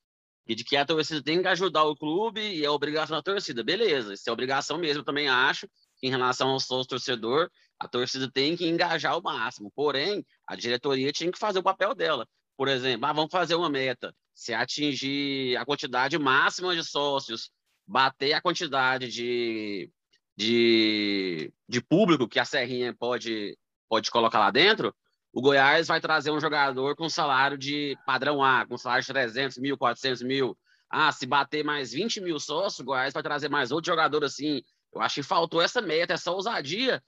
e 0.47 0.55
de 0.55 0.63
que 0.63 0.77
a 0.77 0.85
torcida 0.85 1.23
tem 1.23 1.43
que 1.43 1.49
ajudar 1.49 1.85
o 1.85 1.97
clube 1.97 2.41
e 2.41 2.65
é 2.65 2.71
obrigação 2.71 3.17
da 3.17 3.23
torcida. 3.23 3.65
Beleza, 3.65 4.15
isso 4.15 4.29
é 4.29 4.33
obrigação 4.33 4.79
mesmo, 4.79 5.03
também 5.03 5.29
acho, 5.29 5.69
em 6.03 6.11
relação 6.11 6.51
ao 6.51 6.61
sócio 6.61 6.87
torcedor, 6.87 7.51
a 7.79 7.89
torcida 7.89 8.31
tem 8.31 8.57
que 8.57 8.69
engajar 8.69 9.13
ao 9.13 9.23
máximo. 9.23 9.73
Porém, 9.75 10.25
a 10.47 10.55
diretoria 10.55 11.11
tinha 11.13 11.33
que 11.33 11.39
fazer 11.39 11.59
o 11.59 11.63
papel 11.63 11.95
dela. 11.95 12.29
Por 12.57 12.69
exemplo, 12.69 13.07
ah, 13.07 13.13
vamos 13.13 13.33
fazer 13.33 13.55
uma 13.55 13.71
meta. 13.71 14.15
Se 14.35 14.53
atingir 14.53 15.57
a 15.57 15.65
quantidade 15.65 16.19
máxima 16.19 16.75
de 16.75 16.83
sócios, 16.83 17.51
bater 17.87 18.33
a 18.33 18.41
quantidade 18.41 19.09
de, 19.09 19.91
de, 20.37 21.53
de 21.69 21.81
público 21.81 22.29
que 22.29 22.41
a 22.41 22.45
Serrinha 22.45 22.95
pode, 22.95 23.57
pode 23.89 24.11
colocar 24.11 24.39
lá 24.39 24.51
dentro, 24.51 24.95
o 25.33 25.41
Goiás 25.41 25.89
vai 25.89 26.01
trazer 26.01 26.31
um 26.31 26.41
jogador 26.41 26.95
com 26.95 27.09
salário 27.09 27.59
de 27.59 27.97
padrão 28.07 28.43
A, 28.43 28.67
com 28.67 28.79
salário 28.79 29.05
de 29.05 29.13
300 29.13 29.59
mil, 29.59 29.77
400 29.77 30.23
mil. 30.23 30.57
Ah, 30.89 31.11
se 31.11 31.27
bater 31.27 31.65
mais 31.65 31.93
20 31.93 32.21
mil 32.21 32.39
sócios, 32.39 32.79
o 32.79 32.85
Goiás 32.85 33.13
vai 33.13 33.23
trazer 33.23 33.49
mais 33.49 33.73
outro 33.73 33.91
jogador 33.91 34.23
assim. 34.25 34.63
Eu 34.93 35.01
acho 35.01 35.17
que 35.17 35.23
faltou 35.25 35.61
essa 35.61 35.83
meta, 35.83 36.15
essa 36.15 36.31
ousadia 36.31 37.03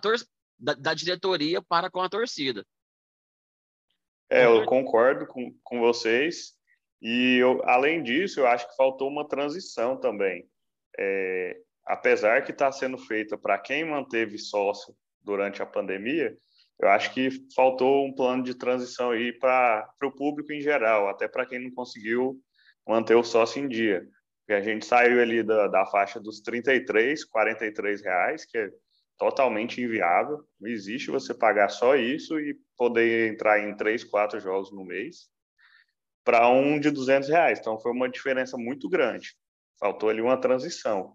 tor 0.00 0.14
da, 0.58 0.74
da, 0.74 0.94
diretoria 0.94 1.62
para 1.62 1.90
com 1.90 2.00
a 2.00 2.08
torcida. 2.08 2.64
É, 4.28 4.44
eu 4.44 4.64
concordo 4.66 5.26
com, 5.26 5.52
com 5.64 5.80
vocês. 5.80 6.54
E 7.00 7.38
eu, 7.38 7.62
além 7.64 8.02
disso, 8.02 8.40
eu 8.40 8.46
acho 8.46 8.68
que 8.68 8.76
faltou 8.76 9.08
uma 9.08 9.26
transição 9.26 9.96
também. 9.96 10.46
É, 10.98 11.56
apesar 11.86 12.44
que 12.44 12.52
está 12.52 12.70
sendo 12.70 12.98
feita 12.98 13.38
para 13.38 13.58
quem 13.58 13.84
manteve 13.84 14.36
sócio 14.38 14.94
durante 15.22 15.62
a 15.62 15.66
pandemia, 15.66 16.36
eu 16.78 16.88
acho 16.88 17.12
que 17.12 17.30
faltou 17.54 18.06
um 18.06 18.14
plano 18.14 18.42
de 18.42 18.54
transição 18.54 19.10
aí 19.10 19.32
para 19.32 19.88
o 20.02 20.12
público 20.12 20.52
em 20.52 20.60
geral, 20.60 21.08
até 21.08 21.26
para 21.26 21.46
quem 21.46 21.58
não 21.58 21.70
conseguiu 21.70 22.38
manter 22.86 23.14
o 23.14 23.24
sócio 23.24 23.62
em 23.62 23.68
dia. 23.68 24.06
Porque 24.40 24.54
a 24.54 24.62
gente 24.62 24.84
saiu 24.84 25.20
ali 25.20 25.42
da, 25.42 25.68
da 25.68 25.86
faixa 25.86 26.20
dos 26.20 26.40
33, 26.40 27.24
43 27.24 28.02
reais, 28.02 28.44
que 28.44 28.58
é 28.58 28.70
totalmente 29.18 29.80
inviável. 29.80 30.38
Não 30.58 30.70
existe 30.70 31.10
você 31.10 31.32
pagar 31.32 31.68
só 31.68 31.96
isso 31.96 32.38
e 32.38 32.58
poder 32.76 33.32
entrar 33.32 33.60
em 33.60 33.76
três, 33.76 34.02
quatro 34.02 34.40
jogos 34.40 34.72
no 34.72 34.84
mês 34.84 35.30
para 36.24 36.48
um 36.48 36.78
de 36.78 36.90
200 36.90 37.28
reais. 37.28 37.58
Então 37.58 37.78
foi 37.78 37.92
uma 37.92 38.08
diferença 38.08 38.56
muito 38.56 38.88
grande. 38.88 39.34
Faltou 39.78 40.08
ali 40.08 40.20
uma 40.20 40.40
transição. 40.40 41.14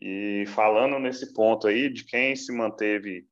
E 0.00 0.44
falando 0.54 0.98
nesse 0.98 1.32
ponto 1.32 1.66
aí 1.66 1.92
de 1.92 2.04
quem 2.04 2.36
se 2.36 2.52
manteve 2.52 3.26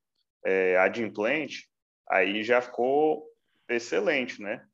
é, 0.45 0.77
adimplente, 0.79 1.69
aí 2.09 2.43
já 2.43 2.61
ficou 2.61 3.25
excelente, 3.69 4.43
né? 4.43 4.65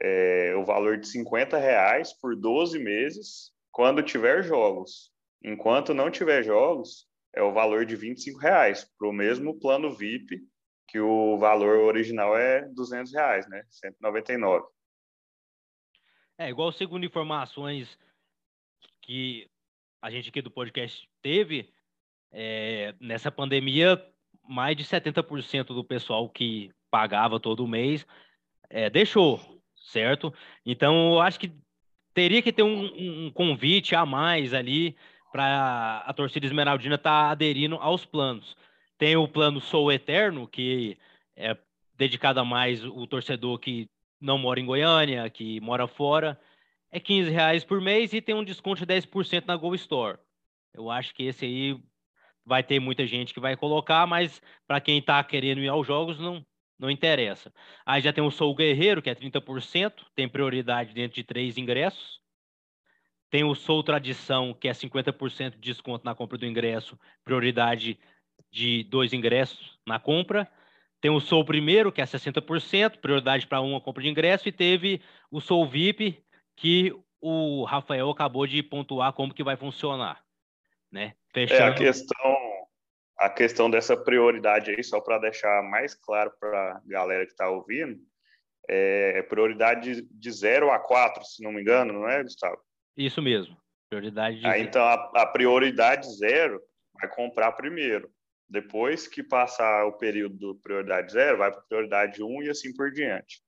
É, 0.00 0.54
o 0.56 0.64
valor 0.64 0.98
de 0.98 1.06
50 1.06 1.58
reais 1.58 2.12
por 2.12 2.34
12 2.34 2.78
meses 2.78 3.52
quando 3.70 4.02
tiver 4.02 4.42
jogos. 4.42 5.12
Enquanto 5.44 5.94
não 5.94 6.10
tiver 6.10 6.42
jogos, 6.42 7.06
é 7.34 7.42
o 7.42 7.52
valor 7.52 7.86
de 7.86 7.96
25 7.96 8.38
reais 8.38 8.86
para 8.98 9.08
o 9.08 9.12
mesmo 9.12 9.58
plano 9.58 9.94
VIP, 9.94 10.40
que 10.88 11.00
o 11.00 11.38
valor 11.38 11.78
original 11.78 12.36
é 12.36 12.68
200 12.68 13.12
reais, 13.12 13.48
né? 13.48 13.64
199. 13.70 14.66
É, 16.42 16.50
igual 16.50 16.72
segundo 16.72 17.06
informações 17.06 17.96
que 19.00 19.48
a 20.00 20.10
gente 20.10 20.28
aqui 20.28 20.42
do 20.42 20.50
podcast 20.50 21.08
teve, 21.22 21.72
é, 22.32 22.92
nessa 22.98 23.30
pandemia, 23.30 24.04
mais 24.48 24.76
de 24.76 24.82
70% 24.82 25.66
do 25.66 25.84
pessoal 25.84 26.28
que 26.28 26.72
pagava 26.90 27.38
todo 27.38 27.68
mês 27.68 28.04
é, 28.68 28.90
deixou, 28.90 29.62
certo? 29.76 30.34
Então, 30.66 31.12
eu 31.12 31.20
acho 31.20 31.38
que 31.38 31.52
teria 32.12 32.42
que 32.42 32.52
ter 32.52 32.64
um, 32.64 33.26
um 33.26 33.30
convite 33.30 33.94
a 33.94 34.04
mais 34.04 34.52
ali 34.52 34.96
para 35.30 35.98
a 36.04 36.12
torcida 36.12 36.44
esmeraldina 36.44 36.96
estar 36.96 37.26
tá 37.26 37.30
aderindo 37.30 37.76
aos 37.76 38.04
planos. 38.04 38.56
Tem 38.98 39.14
o 39.14 39.28
plano 39.28 39.60
Sou 39.60 39.92
Eterno, 39.92 40.48
que 40.48 40.98
é 41.36 41.56
dedicado 41.94 42.40
a 42.40 42.44
mais 42.44 42.84
o 42.84 43.06
torcedor 43.06 43.60
que 43.60 43.88
não 44.22 44.38
mora 44.38 44.60
em 44.60 44.64
Goiânia, 44.64 45.28
que 45.28 45.60
mora 45.60 45.86
fora. 45.86 46.40
É 46.90 47.00
15 47.00 47.30
reais 47.30 47.64
por 47.64 47.80
mês 47.80 48.12
e 48.12 48.22
tem 48.22 48.34
um 48.34 48.44
desconto 48.44 48.86
de 48.86 48.86
10% 48.86 49.44
na 49.46 49.56
Go 49.56 49.74
Store. 49.74 50.18
Eu 50.72 50.90
acho 50.90 51.14
que 51.14 51.24
esse 51.24 51.44
aí 51.44 51.80
vai 52.44 52.62
ter 52.62 52.78
muita 52.80 53.06
gente 53.06 53.34
que 53.34 53.40
vai 53.40 53.56
colocar, 53.56 54.06
mas 54.06 54.40
para 54.66 54.80
quem 54.80 54.98
está 54.98 55.22
querendo 55.24 55.60
ir 55.60 55.68
aos 55.68 55.86
jogos, 55.86 56.18
não, 56.18 56.44
não 56.78 56.90
interessa. 56.90 57.52
Aí 57.84 58.00
já 58.00 58.12
tem 58.12 58.22
o 58.22 58.30
Sou 58.30 58.54
Guerreiro, 58.54 59.02
que 59.02 59.10
é 59.10 59.14
30%, 59.14 59.92
tem 60.14 60.28
prioridade 60.28 60.94
dentro 60.94 61.14
de 61.16 61.24
três 61.24 61.58
ingressos. 61.58 62.20
Tem 63.30 63.44
o 63.44 63.54
Sou 63.54 63.82
Tradição, 63.82 64.52
que 64.52 64.68
é 64.68 64.72
50% 64.72 65.52
de 65.52 65.60
desconto 65.60 66.04
na 66.04 66.14
compra 66.14 66.36
do 66.36 66.46
ingresso, 66.46 66.98
prioridade 67.24 67.98
de 68.50 68.84
dois 68.84 69.12
ingressos 69.12 69.78
na 69.86 69.98
compra. 69.98 70.50
Tem 71.02 71.10
o 71.10 71.18
Sou 71.18 71.44
Primeiro, 71.44 71.90
que 71.90 72.00
é 72.00 72.04
60%, 72.04 72.98
prioridade 72.98 73.44
para 73.48 73.60
uma 73.60 73.80
compra 73.80 74.04
de 74.04 74.08
ingresso. 74.08 74.48
E 74.48 74.52
teve 74.52 75.02
o 75.32 75.40
Sou 75.40 75.68
VIP, 75.68 76.24
que 76.56 76.94
o 77.20 77.64
Rafael 77.64 78.08
acabou 78.08 78.46
de 78.46 78.62
pontuar 78.62 79.12
como 79.12 79.34
que 79.34 79.42
vai 79.42 79.56
funcionar. 79.56 80.22
Né? 80.92 81.14
Fechando... 81.34 81.60
É, 81.60 81.66
a 81.66 81.74
questão, 81.74 82.36
a 83.18 83.28
questão 83.28 83.68
dessa 83.68 83.96
prioridade 83.96 84.70
aí, 84.70 84.84
só 84.84 85.00
para 85.00 85.18
deixar 85.18 85.60
mais 85.64 85.92
claro 85.92 86.32
para 86.38 86.76
a 86.76 86.80
galera 86.86 87.26
que 87.26 87.32
está 87.32 87.50
ouvindo, 87.50 87.98
é 88.68 89.22
prioridade 89.22 90.02
de 90.08 90.30
0 90.30 90.70
a 90.70 90.78
4, 90.78 91.24
se 91.24 91.42
não 91.42 91.50
me 91.50 91.62
engano, 91.62 91.92
não 91.92 92.08
é, 92.08 92.22
Gustavo? 92.22 92.58
Isso 92.96 93.20
mesmo. 93.20 93.56
Prioridade 93.90 94.36
de 94.36 94.42
zero. 94.42 94.56
então, 94.56 94.84
a, 94.84 95.10
a, 95.16 95.26
prioridade 95.26 96.06
zero 96.16 96.62
vai 96.94 97.10
comprar 97.10 97.50
primeiro. 97.52 98.08
Depois 98.52 99.08
que 99.08 99.22
passar 99.22 99.86
o 99.86 99.94
período 99.94 100.36
do 100.36 100.54
prioridade 100.56 101.12
zero, 101.12 101.38
vai 101.38 101.50
para 101.50 101.62
prioridade 101.62 102.22
um 102.22 102.42
e 102.42 102.50
assim 102.50 102.70
por 102.74 102.92
diante. 102.92 103.42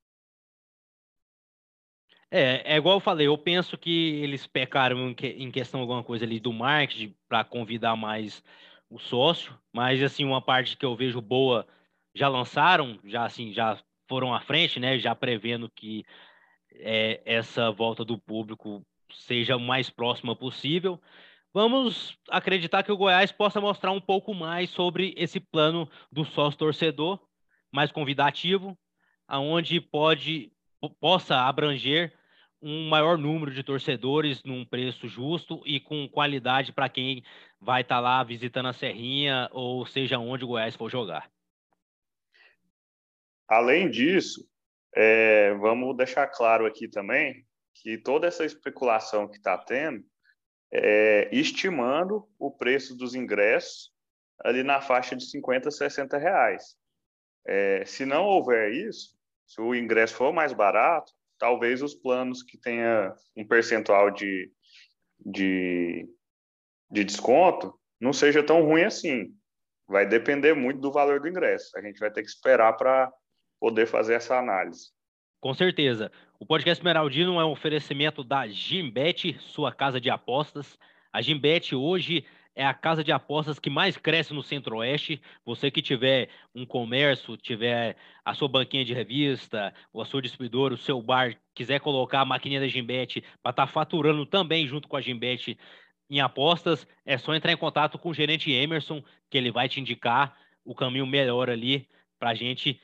É, 2.30 2.72
é 2.74 2.76
igual 2.78 2.96
eu 2.96 3.00
falei, 3.00 3.26
eu 3.26 3.36
penso 3.36 3.76
que 3.76 4.22
eles 4.22 4.46
pecaram 4.46 5.10
em, 5.10 5.14
que, 5.14 5.26
em 5.26 5.50
questão 5.50 5.80
alguma 5.80 6.02
coisa 6.02 6.24
ali 6.24 6.40
do 6.40 6.54
marketing 6.54 7.14
para 7.28 7.44
convidar 7.44 7.94
mais 7.94 8.42
o 8.88 8.98
sócio, 8.98 9.54
mas 9.70 10.02
assim, 10.02 10.24
uma 10.24 10.40
parte 10.40 10.74
que 10.74 10.86
eu 10.86 10.96
vejo 10.96 11.20
boa 11.20 11.66
já 12.14 12.26
lançaram, 12.26 12.98
já 13.04 13.26
assim, 13.26 13.52
já 13.52 13.78
foram 14.08 14.34
à 14.34 14.40
frente, 14.40 14.80
né, 14.80 14.98
já 14.98 15.14
prevendo 15.14 15.68
que 15.68 16.02
é, 16.72 17.20
essa 17.26 17.70
volta 17.70 18.06
do 18.06 18.18
público 18.18 18.82
seja 19.12 19.54
o 19.54 19.60
mais 19.60 19.90
próxima 19.90 20.34
possível. 20.34 20.98
Vamos 21.54 22.18
acreditar 22.28 22.82
que 22.82 22.90
o 22.90 22.96
Goiás 22.96 23.30
possa 23.30 23.60
mostrar 23.60 23.92
um 23.92 24.00
pouco 24.00 24.34
mais 24.34 24.70
sobre 24.70 25.14
esse 25.16 25.38
plano 25.38 25.88
do 26.10 26.24
sócio 26.24 26.58
torcedor, 26.58 27.24
mais 27.70 27.92
convidativo, 27.92 28.76
aonde 29.28 29.80
pode 29.80 30.50
possa 31.00 31.36
abranger 31.36 32.12
um 32.60 32.88
maior 32.88 33.16
número 33.16 33.52
de 33.52 33.62
torcedores 33.62 34.42
num 34.42 34.64
preço 34.64 35.06
justo 35.06 35.62
e 35.64 35.78
com 35.78 36.08
qualidade 36.08 36.72
para 36.72 36.88
quem 36.88 37.22
vai 37.60 37.82
estar 37.82 37.96
tá 37.96 38.00
lá 38.00 38.24
visitando 38.24 38.66
a 38.66 38.72
Serrinha 38.72 39.48
ou 39.52 39.86
seja 39.86 40.18
onde 40.18 40.44
o 40.44 40.48
Goiás 40.48 40.74
for 40.74 40.90
jogar. 40.90 41.30
Além 43.46 43.88
disso, 43.88 44.44
é, 44.92 45.54
vamos 45.54 45.96
deixar 45.96 46.26
claro 46.26 46.66
aqui 46.66 46.88
também 46.88 47.46
que 47.74 47.96
toda 47.96 48.26
essa 48.26 48.44
especulação 48.44 49.28
que 49.28 49.36
está 49.36 49.56
tendo 49.56 50.04
é 50.74 51.28
estimando 51.32 52.28
o 52.38 52.50
preço 52.50 52.96
dos 52.96 53.14
ingressos 53.14 53.92
ali 54.42 54.64
na 54.64 54.80
faixa 54.80 55.14
de 55.14 55.24
50, 55.24 55.70
60 55.70 56.18
reais. 56.18 56.76
É, 57.46 57.84
se 57.84 58.04
não 58.04 58.24
houver 58.24 58.72
isso, 58.72 59.14
se 59.46 59.60
o 59.60 59.74
ingresso 59.74 60.14
for 60.14 60.32
mais 60.32 60.52
barato, 60.52 61.12
talvez 61.38 61.82
os 61.82 61.94
planos 61.94 62.42
que 62.42 62.58
tenha 62.58 63.14
um 63.36 63.46
percentual 63.46 64.10
de, 64.10 64.50
de, 65.24 66.08
de 66.90 67.04
desconto 67.04 67.78
não 68.00 68.12
seja 68.12 68.42
tão 68.42 68.64
ruim 68.64 68.82
assim. 68.82 69.32
Vai 69.86 70.06
depender 70.06 70.54
muito 70.54 70.80
do 70.80 70.90
valor 70.90 71.20
do 71.20 71.28
ingresso. 71.28 71.76
A 71.78 71.82
gente 71.82 71.98
vai 71.98 72.10
ter 72.10 72.22
que 72.22 72.28
esperar 72.28 72.72
para 72.72 73.12
poder 73.60 73.86
fazer 73.86 74.14
essa 74.14 74.38
análise. 74.38 74.90
Com 75.40 75.52
certeza. 75.54 76.10
O 76.44 76.46
podcast 76.46 76.78
Esmeraldino 76.78 77.40
é 77.40 77.44
um 77.46 77.52
oferecimento 77.52 78.22
da 78.22 78.46
Gimbet, 78.46 79.34
sua 79.40 79.72
casa 79.72 79.98
de 79.98 80.10
apostas. 80.10 80.78
A 81.10 81.22
Gimbet 81.22 81.74
hoje 81.74 82.22
é 82.54 82.66
a 82.66 82.74
casa 82.74 83.02
de 83.02 83.10
apostas 83.10 83.58
que 83.58 83.70
mais 83.70 83.96
cresce 83.96 84.34
no 84.34 84.42
Centro-Oeste. 84.42 85.22
Você 85.42 85.70
que 85.70 85.80
tiver 85.80 86.28
um 86.54 86.66
comércio, 86.66 87.38
tiver 87.38 87.96
a 88.22 88.34
sua 88.34 88.46
banquinha 88.46 88.84
de 88.84 88.92
revista, 88.92 89.72
ou 89.90 90.02
a 90.02 90.04
sua 90.04 90.20
distribuidora, 90.20 90.74
o 90.74 90.76
seu 90.76 91.00
bar, 91.00 91.34
quiser 91.54 91.80
colocar 91.80 92.20
a 92.20 92.26
maquininha 92.26 92.60
da 92.60 92.68
Gimbet 92.68 93.22
para 93.42 93.50
estar 93.50 93.66
tá 93.66 93.66
faturando 93.66 94.26
também 94.26 94.66
junto 94.66 94.86
com 94.86 94.98
a 94.98 95.00
Gimbet 95.00 95.58
em 96.10 96.20
apostas, 96.20 96.86
é 97.06 97.16
só 97.16 97.34
entrar 97.34 97.52
em 97.52 97.56
contato 97.56 97.98
com 97.98 98.10
o 98.10 98.14
gerente 98.14 98.52
Emerson, 98.52 99.02
que 99.30 99.38
ele 99.38 99.50
vai 99.50 99.66
te 99.66 99.80
indicar 99.80 100.36
o 100.62 100.74
caminho 100.74 101.06
melhor 101.06 101.48
ali 101.48 101.88
para 102.18 102.28
a 102.28 102.34
gente 102.34 102.78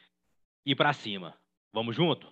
ir 0.65 0.75
para 0.75 0.95
cima. 0.95 1.35
Vamos 1.75 1.95
junto? 1.95 2.27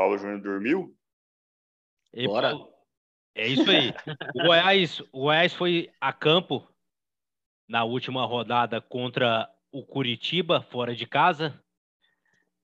Paulo 0.00 0.16
Júnior 0.16 0.40
dormiu? 0.40 0.96
E 2.14 2.26
Bora. 2.26 2.54
É 3.34 3.46
isso 3.46 3.70
aí. 3.70 3.92
o, 4.34 4.46
Goiás, 4.46 5.00
o 5.12 5.20
Goiás 5.24 5.52
foi 5.52 5.90
a 6.00 6.10
campo 6.10 6.66
na 7.68 7.84
última 7.84 8.24
rodada 8.24 8.80
contra 8.80 9.46
o 9.70 9.84
Curitiba, 9.84 10.62
fora 10.62 10.94
de 10.94 11.04
casa, 11.04 11.62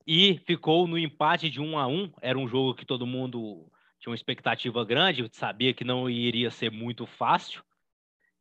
e 0.07 0.39
ficou 0.47 0.89
no 0.89 0.97
empate 0.97 1.51
de 1.51 1.61
um 1.61 1.79
a 1.79 1.87
um. 1.87 2.11
Era 2.23 2.39
um 2.39 2.49
jogo 2.49 2.75
que 2.75 2.87
todo 2.87 3.07
mundo 3.07 3.71
tinha 3.99 4.11
uma 4.11 4.17
expectativa 4.17 4.83
grande, 4.83 5.29
sabia 5.31 5.75
que 5.75 5.85
não 5.85 6.09
iria 6.09 6.51
ser 6.51 6.71
muito 6.71 7.05
fácil. 7.05 7.63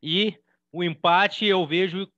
E 0.02 0.40
o 0.72 0.82
empate 0.82 1.46
eu 1.46 1.68
vejo 1.68 2.10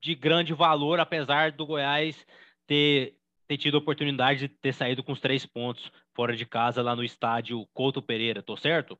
de 0.00 0.14
grande 0.14 0.54
valor, 0.54 1.00
apesar 1.00 1.50
do 1.50 1.66
Goiás 1.66 2.24
ter, 2.64 3.17
ter 3.48 3.56
tido 3.56 3.78
a 3.78 3.80
oportunidade 3.80 4.40
de 4.40 4.48
ter 4.48 4.74
saído 4.74 5.02
com 5.02 5.12
os 5.12 5.20
três 5.20 5.46
pontos 5.46 5.90
fora 6.14 6.36
de 6.36 6.44
casa 6.44 6.82
lá 6.82 6.94
no 6.94 7.02
estádio 7.02 7.66
Couto 7.72 8.02
Pereira, 8.02 8.42
tô 8.42 8.56
certo? 8.56 8.98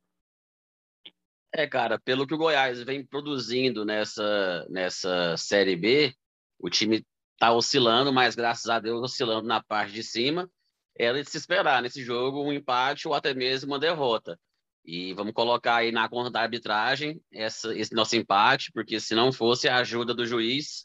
É, 1.55 1.67
cara, 1.67 1.99
pelo 1.99 2.26
que 2.26 2.35
o 2.35 2.38
Goiás 2.38 2.83
vem 2.83 3.05
produzindo 3.05 3.85
nessa, 3.85 4.67
nessa 4.71 5.37
Série 5.37 5.76
B, 5.76 6.14
o 6.59 6.69
time 6.71 7.05
tá 7.38 7.52
oscilando, 7.52 8.12
mas 8.12 8.35
graças 8.35 8.67
a 8.69 8.81
Deus 8.81 9.02
oscilando 9.02 9.47
na 9.47 9.62
parte 9.62 9.93
de 9.93 10.02
cima. 10.02 10.50
Era 10.99 11.23
de 11.23 11.31
se 11.31 11.37
esperar 11.37 11.81
nesse 11.81 12.02
jogo 12.02 12.43
um 12.43 12.52
empate 12.52 13.07
ou 13.07 13.14
até 13.14 13.33
mesmo 13.33 13.71
uma 13.71 13.78
derrota. 13.78 14.38
E 14.85 15.12
vamos 15.14 15.33
colocar 15.33 15.76
aí 15.76 15.93
na 15.93 16.09
conta 16.09 16.31
da 16.31 16.40
arbitragem 16.40 17.21
essa, 17.33 17.76
esse 17.76 17.95
nosso 17.95 18.17
empate, 18.17 18.73
porque 18.73 18.99
se 18.99 19.14
não 19.14 19.31
fosse 19.31 19.69
a 19.69 19.76
ajuda 19.76 20.12
do 20.12 20.26
juiz, 20.26 20.85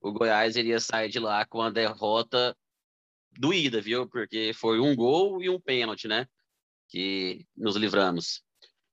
o 0.00 0.12
Goiás 0.12 0.56
iria 0.56 0.80
sair 0.80 1.08
de 1.08 1.20
lá 1.20 1.44
com 1.44 1.60
a 1.60 1.70
derrota 1.70 2.56
doída, 3.38 3.80
viu? 3.80 4.08
Porque 4.08 4.52
foi 4.54 4.80
um 4.80 4.94
gol 4.94 5.42
e 5.42 5.48
um 5.48 5.60
pênalti, 5.60 6.08
né? 6.08 6.26
Que 6.88 7.46
nos 7.56 7.76
livramos. 7.76 8.42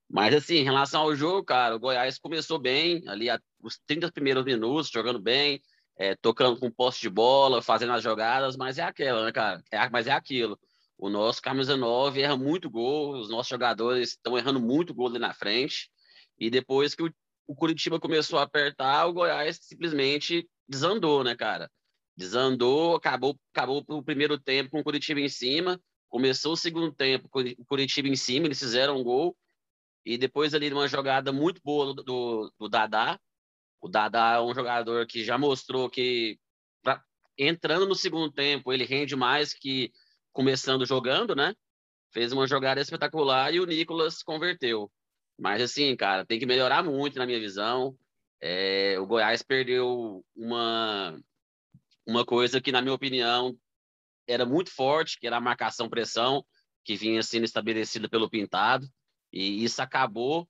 Mas, 0.08 0.34
assim, 0.34 0.56
em 0.56 0.64
relação 0.64 1.02
ao 1.02 1.14
jogo, 1.14 1.44
cara, 1.44 1.76
o 1.76 1.78
Goiás 1.78 2.18
começou 2.18 2.58
bem, 2.58 3.02
ali 3.06 3.28
os 3.62 3.78
30 3.86 4.10
primeiros 4.10 4.44
minutos, 4.44 4.90
jogando 4.90 5.20
bem, 5.20 5.62
é, 5.96 6.16
tocando 6.16 6.58
com 6.58 6.70
posse 6.70 7.00
de 7.00 7.08
bola, 7.08 7.62
fazendo 7.62 7.92
as 7.92 8.02
jogadas, 8.02 8.56
mas 8.56 8.78
é 8.78 8.82
aquela, 8.82 9.24
né, 9.24 9.30
cara? 9.32 9.62
É, 9.70 9.88
mas 9.88 10.06
é 10.06 10.12
aquilo. 10.12 10.58
O 10.98 11.08
nosso 11.08 11.40
camisa 11.40 11.76
9 11.76 12.20
erra 12.20 12.36
muito 12.36 12.68
gol, 12.68 13.18
os 13.18 13.30
nossos 13.30 13.48
jogadores 13.48 14.10
estão 14.10 14.36
errando 14.36 14.60
muito 14.60 14.92
gol 14.92 15.06
ali 15.08 15.18
na 15.18 15.32
frente. 15.32 15.90
E 16.38 16.50
depois 16.50 16.94
que 16.94 17.02
o, 17.02 17.14
o 17.46 17.54
Curitiba 17.54 18.00
começou 18.00 18.38
a 18.38 18.42
apertar, 18.42 19.06
o 19.06 19.12
Goiás 19.12 19.58
simplesmente 19.62 20.48
desandou, 20.68 21.22
né, 21.22 21.36
cara? 21.36 21.70
Desandou, 22.16 22.96
acabou, 22.96 23.38
acabou 23.52 23.84
o 23.88 24.02
primeiro 24.02 24.38
tempo 24.38 24.70
com 24.70 24.80
o 24.80 24.84
Curitiba 24.84 25.20
em 25.20 25.28
cima, 25.28 25.80
começou 26.08 26.52
o 26.52 26.56
segundo 26.56 26.92
tempo 26.92 27.28
com 27.28 27.40
o 27.40 27.64
Curitiba 27.64 28.08
em 28.08 28.16
cima, 28.16 28.46
eles 28.46 28.58
fizeram 28.58 28.98
um 28.98 29.02
gol, 29.02 29.36
e 30.04 30.18
depois 30.18 30.54
ali 30.54 30.72
uma 30.72 30.88
jogada 30.88 31.32
muito 31.32 31.60
boa 31.62 31.94
do, 31.94 32.02
do, 32.02 32.52
do 32.58 32.68
Dadá, 32.68 33.18
o 33.80 33.88
Dadá 33.88 34.34
é 34.34 34.40
um 34.40 34.54
jogador 34.54 35.06
que 35.06 35.24
já 35.24 35.38
mostrou 35.38 35.88
que 35.88 36.38
pra, 36.82 37.02
entrando 37.38 37.86
no 37.86 37.94
segundo 37.94 38.30
tempo 38.30 38.72
ele 38.72 38.84
rende 38.84 39.16
mais 39.16 39.54
que 39.54 39.90
começando 40.32 40.84
jogando, 40.84 41.34
né? 41.34 41.54
Fez 42.12 42.32
uma 42.32 42.46
jogada 42.46 42.80
espetacular 42.80 43.52
e 43.54 43.60
o 43.60 43.66
Nicolas 43.66 44.22
converteu. 44.22 44.90
Mas 45.38 45.62
assim, 45.62 45.96
cara, 45.96 46.26
tem 46.26 46.38
que 46.38 46.46
melhorar 46.46 46.82
muito 46.82 47.18
na 47.18 47.24
minha 47.24 47.40
visão. 47.40 47.96
É, 48.40 48.98
o 48.98 49.06
Goiás 49.06 49.42
perdeu 49.42 50.24
uma 50.36 51.18
uma 52.10 52.26
coisa 52.26 52.60
que, 52.60 52.72
na 52.72 52.82
minha 52.82 52.94
opinião, 52.94 53.56
era 54.26 54.44
muito 54.44 54.70
forte, 54.70 55.18
que 55.18 55.26
era 55.26 55.36
a 55.36 55.40
marcação-pressão, 55.40 56.44
que 56.84 56.96
vinha 56.96 57.22
sendo 57.22 57.44
estabelecida 57.44 58.08
pelo 58.08 58.28
Pintado, 58.28 58.86
e 59.32 59.64
isso 59.64 59.80
acabou. 59.80 60.48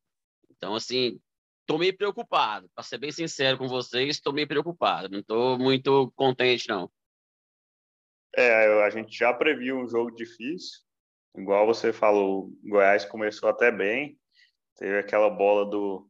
Então, 0.51 0.75
assim, 0.75 1.20
estou 1.61 1.79
meio 1.79 1.96
preocupado. 1.96 2.68
Para 2.75 2.83
ser 2.83 2.99
bem 2.99 3.12
sincero 3.12 3.59
com 3.59 3.68
vocês, 3.68 4.16
estou 4.16 4.33
meio 4.33 4.49
preocupado. 4.49 5.09
Não 5.11 5.20
estou 5.20 5.59
muito 5.59 6.11
contente, 6.16 6.68
não. 6.68 6.90
É, 8.35 8.83
a 8.85 8.90
gente 8.90 9.16
já 9.16 9.33
previu 9.33 9.79
um 9.79 9.88
jogo 9.88 10.11
difícil. 10.12 10.81
Igual 11.37 11.66
você 11.66 11.92
falou, 11.92 12.51
Goiás 12.64 13.05
começou 13.05 13.49
até 13.49 13.70
bem. 13.70 14.18
Teve 14.77 14.99
aquela 14.99 15.29
bola 15.29 15.68
do 15.68 16.09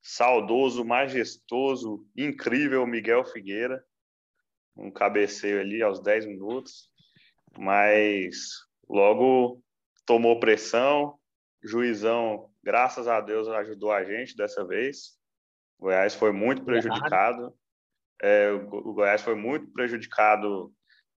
saudoso, 0.00 0.84
majestoso, 0.84 2.06
incrível 2.16 2.86
Miguel 2.86 3.24
Figueira 3.24 3.84
um 4.76 4.90
cabeceio 4.90 5.60
ali 5.60 5.82
aos 5.82 6.00
10 6.00 6.26
minutos, 6.26 6.90
mas 7.58 8.50
logo 8.88 9.62
tomou 10.04 10.38
pressão, 10.38 11.18
juizão, 11.62 12.50
graças 12.62 13.08
a 13.08 13.20
Deus, 13.20 13.48
ajudou 13.48 13.92
a 13.92 14.04
gente 14.04 14.36
dessa 14.36 14.64
vez. 14.66 15.18
O 15.78 15.84
Goiás 15.84 16.14
foi 16.14 16.32
muito 16.32 16.64
prejudicado. 16.64 17.54
É, 18.22 18.50
o 18.50 18.94
Goiás 18.94 19.22
foi 19.22 19.34
muito 19.34 19.70
prejudicado 19.72 20.72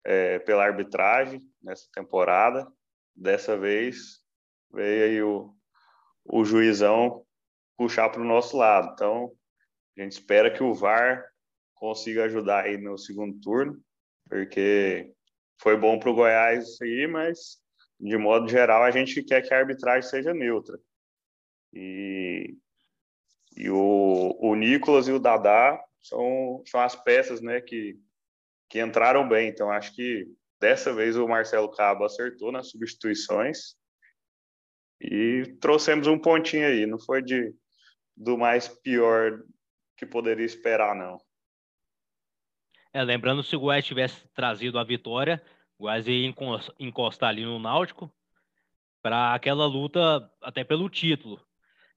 é, 0.04 0.38
pela 0.40 0.64
arbitragem 0.64 1.42
nessa 1.62 1.86
temporada. 1.92 2.66
Dessa 3.14 3.56
vez 3.56 4.20
veio 4.72 5.04
aí 5.04 5.22
o, 5.22 5.54
o 6.24 6.44
juizão 6.44 7.24
puxar 7.76 8.08
para 8.08 8.20
o 8.20 8.26
nosso 8.26 8.56
lado. 8.56 8.92
Então, 8.92 9.32
a 9.96 10.02
gente 10.02 10.12
espera 10.12 10.50
que 10.50 10.62
o 10.62 10.74
VAR 10.74 11.24
consiga 11.76 12.24
ajudar 12.24 12.64
aí 12.64 12.76
no 12.76 12.98
segundo 12.98 13.38
turno, 13.40 13.80
porque 14.28 15.12
foi 15.62 15.76
bom 15.76 15.98
para 15.98 16.10
o 16.10 16.14
Goiás 16.14 16.64
isso 16.64 16.82
aí, 16.82 17.06
mas 17.06 17.58
de 17.98 18.16
modo 18.16 18.48
geral 18.48 18.82
a 18.82 18.90
gente 18.90 19.22
quer 19.22 19.42
que 19.42 19.54
a 19.54 19.58
arbitragem 19.58 20.08
seja 20.08 20.34
neutra. 20.34 20.78
E, 21.72 22.56
e 23.56 23.70
o, 23.70 24.36
o 24.40 24.54
Nicolas 24.54 25.08
e 25.08 25.12
o 25.12 25.18
Dadá 25.18 25.80
são, 26.02 26.62
são 26.66 26.80
as 26.80 26.96
peças 26.96 27.40
né, 27.40 27.60
que, 27.60 27.98
que 28.68 28.80
entraram 28.80 29.28
bem. 29.28 29.48
Então 29.48 29.70
acho 29.70 29.94
que 29.94 30.26
dessa 30.60 30.92
vez 30.92 31.16
o 31.16 31.28
Marcelo 31.28 31.70
Cabo 31.70 32.04
acertou 32.04 32.50
nas 32.50 32.70
substituições 32.70 33.76
e 35.00 35.56
trouxemos 35.60 36.06
um 36.06 36.18
pontinho 36.18 36.66
aí. 36.66 36.86
Não 36.86 36.98
foi 36.98 37.22
de 37.22 37.54
do 38.16 38.38
mais 38.38 38.66
pior 38.66 39.42
que 39.96 40.06
poderia 40.06 40.46
esperar, 40.46 40.94
não. 40.94 41.20
É, 42.96 43.02
lembrando, 43.02 43.42
se 43.42 43.54
o 43.54 43.60
Goiás 43.60 43.84
tivesse 43.84 44.26
trazido 44.28 44.78
a 44.78 44.82
vitória, 44.82 45.42
o 45.78 45.82
Goiás 45.82 46.08
ia 46.08 46.34
encostar 46.80 47.28
ali 47.28 47.44
no 47.44 47.58
Náutico 47.58 48.10
para 49.02 49.34
aquela 49.34 49.66
luta 49.66 50.26
até 50.40 50.64
pelo 50.64 50.88
título. 50.88 51.38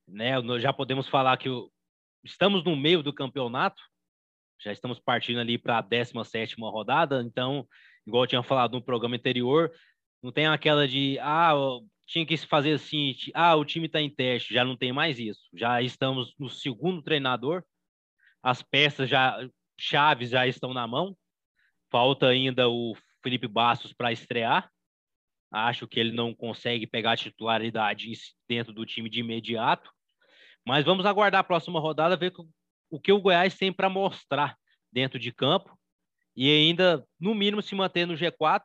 Né? 0.06 0.38
Nós 0.42 0.62
já 0.62 0.74
podemos 0.74 1.08
falar 1.08 1.38
que 1.38 1.48
estamos 2.22 2.66
no 2.66 2.76
meio 2.76 3.02
do 3.02 3.14
campeonato, 3.14 3.82
já 4.62 4.74
estamos 4.74 5.00
partindo 5.00 5.40
ali 5.40 5.58
para 5.58 5.78
a 5.78 5.82
17 5.82 6.58
rodada, 6.60 7.24
então, 7.24 7.66
igual 8.06 8.26
eu 8.26 8.28
tinha 8.28 8.44
falado 8.44 8.74
no 8.74 8.84
programa 8.84 9.16
anterior, 9.16 9.72
não 10.22 10.34
tem 10.34 10.48
aquela 10.48 10.86
de, 10.86 11.18
ah, 11.22 11.54
tinha 12.06 12.26
que 12.26 12.36
se 12.36 12.46
fazer 12.46 12.74
assim, 12.74 13.16
ah, 13.34 13.56
o 13.56 13.64
time 13.64 13.86
está 13.86 14.02
em 14.02 14.14
teste, 14.14 14.54
já 14.54 14.66
não 14.66 14.76
tem 14.76 14.92
mais 14.92 15.18
isso. 15.18 15.48
Já 15.54 15.82
estamos 15.82 16.36
no 16.38 16.50
segundo 16.50 17.02
treinador, 17.02 17.64
as 18.44 18.62
peças 18.62 19.10
já 19.10 19.40
chaves 19.80 20.30
já 20.30 20.46
estão 20.46 20.74
na 20.74 20.86
mão. 20.86 21.16
Falta 21.90 22.28
ainda 22.28 22.70
o 22.70 22.96
Felipe 23.24 23.48
Bastos 23.48 23.94
para 23.94 24.12
estrear. 24.12 24.70
Acho 25.52 25.88
que 25.88 26.00
ele 26.00 26.12
não 26.12 26.34
consegue 26.34 26.86
pegar 26.86 27.14
a 27.14 27.18
titularidade 27.18 28.12
dentro 28.48 28.72
do 28.72 28.86
time 28.86 29.10
de 29.10 29.22
imediato. 29.22 29.92
Mas 30.66 30.86
vamos 30.86 31.06
aguardar 31.06 31.42
a 31.42 31.44
próxima 31.44 31.80
rodada, 31.80 32.16
ver 32.16 32.34
o 32.90 33.00
que 33.00 33.12
o 33.12 33.22
Goiás 33.22 33.58
tem 33.58 33.74
para 33.74 33.90
mostrar 33.90 34.56
dentro 34.92 35.18
de 35.18 35.32
campo. 35.32 35.76
E 36.36 36.50
ainda, 36.52 37.04
no 37.20 37.34
mínimo, 37.34 37.62
se 37.62 37.74
manter 37.74 38.06
no 38.06 38.14
G4, 38.14 38.64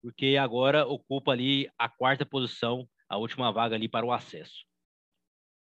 porque 0.00 0.36
agora 0.36 0.86
ocupa 0.86 1.32
ali 1.32 1.68
a 1.76 1.88
quarta 1.88 2.24
posição, 2.24 2.88
a 3.08 3.16
última 3.16 3.50
vaga 3.50 3.74
ali 3.74 3.88
para 3.88 4.06
o 4.06 4.12
acesso. 4.12 4.64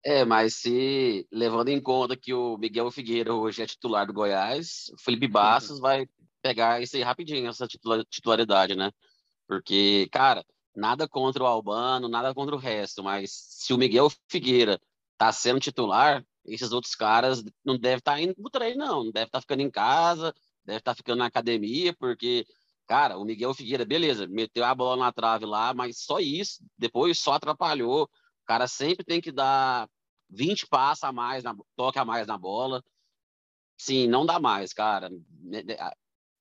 É, 0.05 0.25
mas 0.25 0.55
se 0.55 1.25
levando 1.31 1.69
em 1.69 1.81
conta 1.81 2.17
que 2.17 2.33
o 2.33 2.57
Miguel 2.57 2.91
Figueira 2.91 3.33
hoje 3.33 3.61
é 3.61 3.65
titular 3.65 4.05
do 4.05 4.13
Goiás, 4.13 4.91
o 4.93 4.97
Felipe 5.01 5.27
Bastos 5.27 5.79
vai 5.79 6.07
pegar 6.41 6.81
isso 6.81 6.97
aí 6.97 7.03
rapidinho, 7.03 7.47
essa 7.47 7.65
titularidade, 8.09 8.75
né? 8.75 8.91
Porque, 9.47 10.09
cara, 10.11 10.43
Nada 10.75 11.07
contra 11.07 11.43
o 11.43 11.45
Albano, 11.47 12.07
nada 12.07 12.33
contra 12.33 12.55
o 12.55 12.57
resto, 12.59 13.03
mas 13.03 13.31
se 13.31 13.73
o 13.73 13.77
Miguel 13.77 14.09
Figueira 14.27 14.81
tá 15.17 15.31
sendo 15.31 15.59
titular, 15.59 16.25
esses 16.45 16.71
outros 16.71 16.95
caras 16.95 17.43
não 17.63 17.77
devem 17.77 17.99
estar 17.99 18.13
tá 18.13 18.21
indo 18.21 18.33
pro 18.33 18.49
treino, 18.49 18.83
não. 18.83 19.03
Não 19.03 19.11
deve 19.11 19.27
estar 19.27 19.37
tá 19.37 19.41
ficando 19.41 19.61
em 19.61 19.69
casa, 19.69 20.33
deve 20.65 20.79
estar 20.79 20.91
tá 20.91 20.95
ficando 20.95 21.19
na 21.19 21.27
academia, 21.27 21.93
porque, 21.93 22.45
cara, 22.87 23.19
o 23.19 23.23
Miguel 23.23 23.53
Figueira, 23.53 23.85
beleza, 23.85 24.27
meteu 24.27 24.65
a 24.65 24.73
bola 24.73 25.05
na 25.05 25.11
trave 25.11 25.45
lá, 25.45 25.73
mas 25.75 25.99
só 25.99 26.19
isso, 26.19 26.63
depois 26.77 27.19
só 27.19 27.33
atrapalhou. 27.33 28.09
O 28.43 28.45
cara 28.45 28.67
sempre 28.67 29.05
tem 29.05 29.21
que 29.21 29.31
dar 29.31 29.89
20 30.29 30.67
passos 30.67 31.03
a 31.03 31.11
mais, 31.11 31.43
na, 31.43 31.55
toque 31.75 31.97
a 31.97 32.05
mais 32.05 32.27
na 32.27 32.37
bola. 32.37 32.83
Sim, 33.77 34.07
não 34.07 34.25
dá 34.25 34.39
mais, 34.39 34.73
cara. 34.73 35.09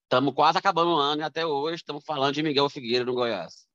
Estamos 0.05 0.35
quase 0.35 0.59
acabando 0.59 0.91
o 0.91 0.99
ano 0.99 1.23
e 1.23 1.25
até 1.25 1.47
hoje 1.47 1.77
estamos 1.77 2.05
falando 2.05 2.35
de 2.35 2.43
Miguel 2.43 2.69
Figueira 2.69 3.05
no 3.05 3.15
Goiás. 3.15 3.67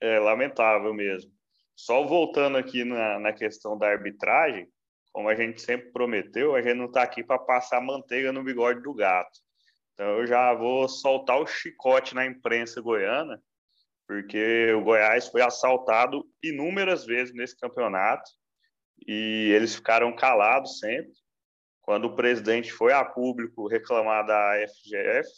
É 0.00 0.18
lamentável 0.18 0.94
mesmo. 0.94 1.32
Só 1.74 2.04
voltando 2.04 2.58
aqui 2.58 2.84
na, 2.84 3.18
na 3.18 3.32
questão 3.32 3.76
da 3.76 3.88
arbitragem, 3.88 4.68
como 5.12 5.28
a 5.28 5.34
gente 5.34 5.60
sempre 5.60 5.90
prometeu, 5.92 6.54
a 6.54 6.62
gente 6.62 6.76
não 6.76 6.86
está 6.86 7.02
aqui 7.02 7.24
para 7.24 7.38
passar 7.38 7.80
manteiga 7.80 8.32
no 8.32 8.44
bigode 8.44 8.82
do 8.82 8.94
gato. 8.94 9.40
Então 9.94 10.06
eu 10.18 10.26
já 10.26 10.54
vou 10.54 10.88
soltar 10.88 11.40
o 11.40 11.46
chicote 11.46 12.14
na 12.14 12.26
imprensa 12.26 12.80
goiana, 12.80 13.42
porque 14.10 14.72
o 14.72 14.82
Goiás 14.82 15.28
foi 15.28 15.40
assaltado 15.40 16.28
inúmeras 16.42 17.06
vezes 17.06 17.32
nesse 17.32 17.56
campeonato 17.56 18.28
e 19.06 19.52
eles 19.54 19.76
ficaram 19.76 20.12
calados 20.12 20.80
sempre. 20.80 21.12
Quando 21.80 22.06
o 22.06 22.16
presidente 22.16 22.72
foi 22.72 22.92
a 22.92 23.04
público 23.04 23.68
reclamar 23.68 24.26
da 24.26 24.54
FGF 24.66 25.28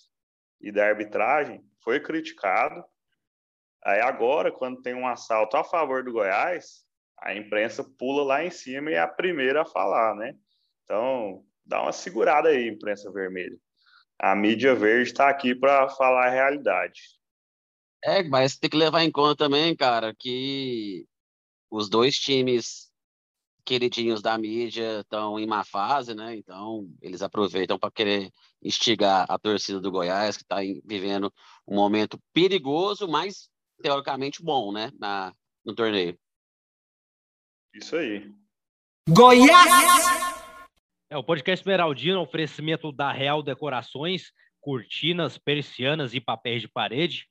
e 0.59 0.73
da 0.73 0.87
arbitragem, 0.87 1.63
foi 1.85 2.01
criticado. 2.01 2.83
Aí 3.85 4.01
agora, 4.01 4.51
quando 4.51 4.81
tem 4.81 4.95
um 4.95 5.07
assalto 5.07 5.59
a 5.59 5.65
favor 5.65 6.03
do 6.03 6.13
Goiás, 6.13 6.83
a 7.21 7.35
imprensa 7.35 7.85
pula 7.99 8.25
lá 8.25 8.43
em 8.43 8.51
cima 8.51 8.91
e 8.91 8.95
é 8.95 9.01
a 9.01 9.07
primeira 9.07 9.63
a 9.63 9.67
falar, 9.67 10.17
né? 10.17 10.35
Então, 10.85 11.45
dá 11.63 11.83
uma 11.83 11.93
segurada 11.93 12.49
aí, 12.49 12.69
imprensa 12.69 13.13
vermelha. 13.13 13.59
A 14.19 14.35
mídia 14.35 14.75
verde 14.75 15.11
está 15.11 15.29
aqui 15.29 15.55
para 15.55 15.91
falar 15.91 16.29
a 16.29 16.31
realidade. 16.31 17.21
É, 18.05 18.23
mas 18.25 18.59
tem 18.59 18.69
que 18.69 18.77
levar 18.77 19.05
em 19.05 19.11
conta 19.11 19.45
também, 19.45 19.77
cara, 19.77 20.15
que 20.15 21.07
os 21.71 21.89
dois 21.89 22.17
times 22.17 22.93
queridinhos 23.65 24.21
da 24.21 24.37
mídia 24.37 25.01
estão 25.01 25.39
em 25.39 25.47
má 25.47 25.65
fase, 25.65 26.15
né? 26.15 26.35
Então, 26.37 26.89
eles 27.01 27.23
aproveitam 27.23 27.79
para 27.79 27.93
querer 27.93 28.31
instigar 28.61 29.25
a 29.29 29.39
torcida 29.39 29.81
do 29.81 29.91
Goiás, 29.91 30.37
que 30.37 30.43
está 30.43 30.57
vivendo 30.85 31.33
um 31.67 31.77
momento 31.77 32.19
perigoso, 32.33 33.07
mas 33.07 33.49
teoricamente 33.81 34.43
bom, 34.43 34.73
né? 34.73 34.91
Na, 34.99 35.33
no 35.65 35.75
torneio. 35.75 36.19
Isso 37.75 37.97
aí. 37.97 38.33
Goiás! 39.09 40.43
É, 41.09 41.17
o 41.17 41.25
podcast 41.25 41.63
Esmeraldino, 41.63 42.21
oferecimento 42.21 42.91
da 42.91 43.13
Real 43.13 43.43
Decorações, 43.43 44.33
cortinas, 44.61 45.39
persianas 45.39 46.15
e 46.15 46.21
papéis 46.21 46.63
de 46.63 46.69
parede. 46.69 47.29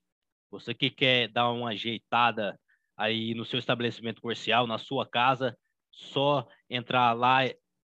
Você 0.51 0.73
que 0.73 0.91
quer 0.91 1.29
dar 1.29 1.49
uma 1.49 1.69
ajeitada 1.69 2.59
aí 2.97 3.33
no 3.33 3.45
seu 3.45 3.57
estabelecimento 3.57 4.21
comercial, 4.21 4.67
na 4.67 4.77
sua 4.77 5.07
casa, 5.09 5.57
só 5.89 6.45
entrar 6.69 7.13
lá 7.13 7.41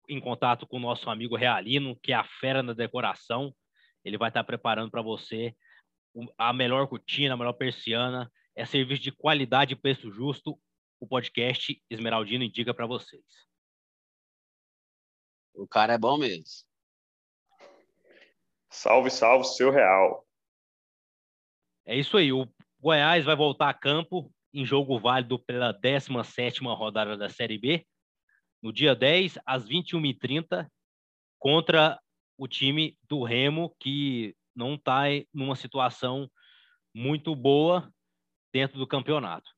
em 0.10 0.20
contato 0.20 0.68
com 0.68 0.78
o 0.78 0.82
nosso 0.82 1.10
amigo 1.10 1.36
Realino, 1.36 1.98
que 2.02 2.12
é 2.12 2.16
a 2.16 2.24
fera 2.24 2.62
na 2.62 2.74
decoração. 2.74 3.56
Ele 4.04 4.18
vai 4.18 4.30
estar 4.30 4.44
preparando 4.44 4.92
para 4.92 5.02
você 5.02 5.56
a 6.38 6.52
melhor 6.54 6.88
cortina, 6.88 7.34
a 7.34 7.38
melhor 7.38 7.54
persiana. 7.54 8.32
É 8.56 8.66
serviço 8.66 9.02
de 9.02 9.12
qualidade 9.12 9.74
e 9.74 9.78
preço 9.78 10.12
justo. 10.12 10.60
O 11.00 11.08
podcast 11.08 11.82
Esmeraldino 11.90 12.44
indica 12.44 12.74
para 12.74 12.86
vocês. 12.86 13.24
O 15.54 15.68
cara 15.68 15.94
é 15.94 15.98
bom 15.98 16.18
mesmo. 16.18 16.46
Salve, 18.70 19.10
salve, 19.10 19.46
seu 19.46 19.72
real. 19.72 20.28
É 21.86 21.96
isso 21.96 22.18
aí. 22.18 22.32
O 22.34 22.48
Goiás 22.80 23.26
vai 23.26 23.36
voltar 23.36 23.70
a 23.70 23.74
campo 23.74 24.32
em 24.54 24.66
jogo 24.66 25.00
válido 25.00 25.40
pela 25.40 25.74
17ª 25.74 26.76
rodada 26.76 27.18
da 27.18 27.30
Série 27.30 27.58
B 27.58 27.86
no 28.62 28.74
dia 28.74 28.96
10, 28.96 29.38
às 29.46 29.68
21h30, 29.68 30.68
contra 31.40 32.00
o 32.38 32.48
time 32.48 32.98
do 33.04 33.24
Remo, 33.24 33.76
que 33.80 34.36
não 34.56 34.76
está 34.76 35.04
numa 35.34 35.56
situação 35.56 36.30
muito 36.94 37.36
boa 37.36 37.92
dentro 38.52 38.80
do 38.80 38.88
campeonato. 38.88 39.50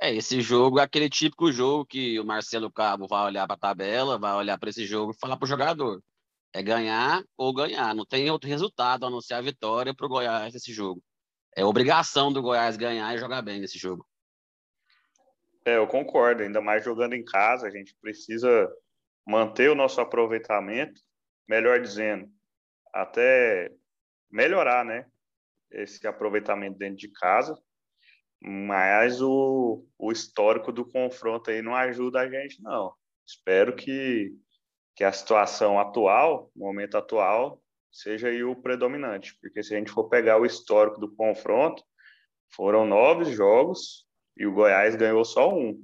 É, 0.00 0.14
esse 0.14 0.40
jogo 0.40 0.78
é 0.78 0.82
aquele 0.82 1.10
típico 1.10 1.50
jogo 1.50 1.84
que 1.84 2.20
o 2.20 2.24
Marcelo 2.24 2.70
Cabo 2.70 3.08
vai 3.08 3.24
olhar 3.24 3.46
para 3.46 3.56
a 3.56 3.58
tabela, 3.58 4.18
vai 4.18 4.32
olhar 4.34 4.56
para 4.56 4.70
esse 4.70 4.86
jogo 4.86 5.12
e 5.12 5.18
falar 5.18 5.36
para 5.36 5.44
o 5.44 5.48
jogador: 5.48 6.02
é 6.52 6.62
ganhar 6.62 7.22
ou 7.36 7.54
ganhar. 7.54 7.94
Não 7.94 8.06
tem 8.06 8.30
outro 8.30 8.48
resultado 8.48 9.06
a 9.06 9.10
não 9.10 9.20
ser 9.20 9.34
a 9.34 9.40
vitória 9.40 9.94
para 9.94 10.06
o 10.06 10.08
Goiás 10.08 10.52
nesse 10.52 10.72
jogo. 10.72 11.02
É 11.56 11.64
obrigação 11.64 12.32
do 12.32 12.42
Goiás 12.42 12.76
ganhar 12.76 13.14
e 13.14 13.18
jogar 13.18 13.42
bem 13.42 13.60
nesse 13.60 13.78
jogo. 13.78 14.06
É, 15.64 15.76
eu 15.76 15.86
concordo, 15.86 16.42
ainda 16.42 16.60
mais 16.60 16.84
jogando 16.84 17.14
em 17.14 17.24
casa, 17.24 17.66
a 17.66 17.70
gente 17.70 17.94
precisa 18.00 18.70
manter 19.26 19.70
o 19.70 19.74
nosso 19.74 20.00
aproveitamento, 20.00 21.00
melhor 21.46 21.80
dizendo, 21.80 22.26
até 22.92 23.70
melhorar, 24.30 24.84
né? 24.84 25.06
Esse 25.70 26.06
aproveitamento 26.06 26.78
dentro 26.78 26.96
de 26.96 27.08
casa, 27.08 27.54
mas 28.40 29.20
o, 29.20 29.84
o 29.98 30.10
histórico 30.10 30.72
do 30.72 30.86
confronto 30.86 31.50
aí 31.50 31.60
não 31.60 31.74
ajuda 31.74 32.20
a 32.20 32.30
gente, 32.30 32.62
não. 32.62 32.94
Espero 33.26 33.76
que, 33.76 34.32
que 34.98 35.04
a 35.04 35.12
situação 35.12 35.78
atual, 35.78 36.50
o 36.56 36.58
momento 36.58 36.96
atual, 36.96 37.62
seja 37.88 38.26
aí 38.26 38.42
o 38.42 38.56
predominante, 38.56 39.38
porque 39.40 39.62
se 39.62 39.72
a 39.72 39.78
gente 39.78 39.92
for 39.92 40.08
pegar 40.08 40.40
o 40.40 40.44
histórico 40.44 40.98
do 40.98 41.14
confronto, 41.14 41.84
foram 42.52 42.84
nove 42.84 43.32
jogos, 43.32 44.04
e 44.36 44.44
o 44.44 44.52
Goiás 44.52 44.96
ganhou 44.96 45.24
só 45.24 45.54
um. 45.54 45.80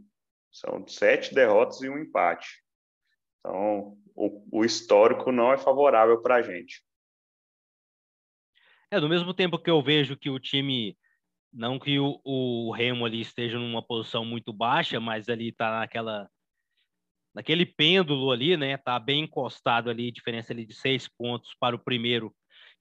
São 0.51 0.85
sete 0.89 1.33
derrotas 1.33 1.81
e 1.81 1.89
um 1.89 1.97
empate. 1.97 2.61
Então, 3.39 3.97
o, 4.17 4.49
o 4.51 4.65
histórico 4.65 5.31
não 5.31 5.53
é 5.53 5.59
favorável 5.59 6.21
para 6.21 6.35
a 6.35 6.43
gente. 6.43 6.83
É, 8.91 8.99
do 8.99 9.09
mesmo 9.09 9.33
tempo 9.33 9.61
que 9.61 9.71
eu 9.71 9.81
vejo 9.81 10.17
que 10.17 10.29
o 10.29 10.41
time, 10.41 10.99
não 11.53 11.79
que 11.79 12.01
o, 12.01 12.21
o 12.25 12.73
Remo 12.73 13.07
ali 13.07 13.21
esteja 13.21 13.61
numa 13.61 13.81
posição 13.81 14.25
muito 14.25 14.53
baixa, 14.53 14.99
mas 14.99 15.29
ali 15.29 15.51
está 15.51 15.79
naquela 15.79 16.29
naquele 17.35 17.67
pêndulo 17.67 18.31
ali, 18.31 18.57
né? 18.57 18.77
Tá 18.77 18.99
bem 18.99 19.25
encostado 19.25 19.91
ali, 19.91 20.13
diferença 20.13 20.53
ali 20.53 20.65
de 20.65 20.75
seis 20.75 21.09
pontos 21.09 21.55
para 21.59 21.75
o 21.75 21.79
primeiro 21.79 22.35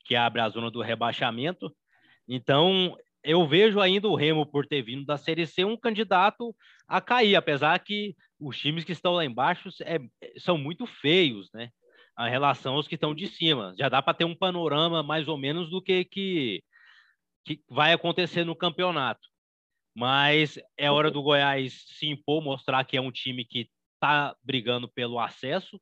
que 0.05 0.15
abre 0.15 0.41
a 0.41 0.49
zona 0.49 0.69
do 0.69 0.81
rebaixamento. 0.81 1.73
Então, 2.27 2.95
eu 3.23 3.47
vejo 3.47 3.79
ainda 3.79 4.07
o 4.07 4.15
Remo, 4.15 4.45
por 4.45 4.67
ter 4.67 4.81
vindo 4.81 5.05
da 5.05 5.17
Série 5.17 5.47
C, 5.47 5.63
um 5.63 5.77
candidato 5.77 6.55
a 6.87 7.01
cair, 7.01 7.35
apesar 7.35 7.79
que 7.79 8.15
os 8.39 8.57
times 8.59 8.83
que 8.83 8.91
estão 8.91 9.13
lá 9.13 9.25
embaixo 9.25 9.69
é, 9.81 9.97
são 10.37 10.57
muito 10.57 10.85
feios, 10.85 11.49
né? 11.53 11.69
A 12.15 12.27
relação 12.27 12.75
aos 12.75 12.87
que 12.87 12.95
estão 12.95 13.15
de 13.15 13.27
cima. 13.27 13.73
Já 13.77 13.89
dá 13.89 14.01
para 14.01 14.13
ter 14.13 14.25
um 14.25 14.35
panorama 14.35 15.01
mais 15.01 15.27
ou 15.27 15.37
menos 15.37 15.69
do 15.69 15.81
que, 15.81 16.05
que, 16.05 16.63
que 17.43 17.61
vai 17.67 17.93
acontecer 17.93 18.43
no 18.43 18.55
campeonato. 18.55 19.27
Mas 19.95 20.59
é 20.77 20.91
hora 20.91 21.09
do 21.09 21.23
Goiás 21.23 21.85
se 21.87 22.07
impor, 22.07 22.43
mostrar 22.43 22.83
que 22.83 22.97
é 22.97 23.01
um 23.01 23.11
time 23.11 23.45
que 23.45 23.69
está 24.03 24.35
brigando 24.43 24.87
pelo 24.89 25.19
acesso 25.19 25.79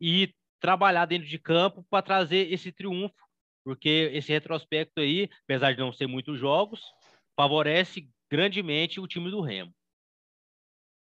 e 0.00 0.34
trabalhar 0.60 1.06
dentro 1.06 1.28
de 1.28 1.38
campo 1.38 1.84
para 1.90 2.02
trazer 2.02 2.52
esse 2.52 2.72
triunfo 2.72 3.14
porque 3.64 4.10
esse 4.12 4.30
retrospecto 4.30 5.00
aí, 5.00 5.28
apesar 5.44 5.72
de 5.72 5.80
não 5.80 5.92
ser 5.92 6.06
muitos 6.06 6.38
jogos, 6.38 6.82
favorece 7.34 8.08
grandemente 8.30 9.00
o 9.00 9.08
time 9.08 9.30
do 9.30 9.40
Remo. 9.40 9.74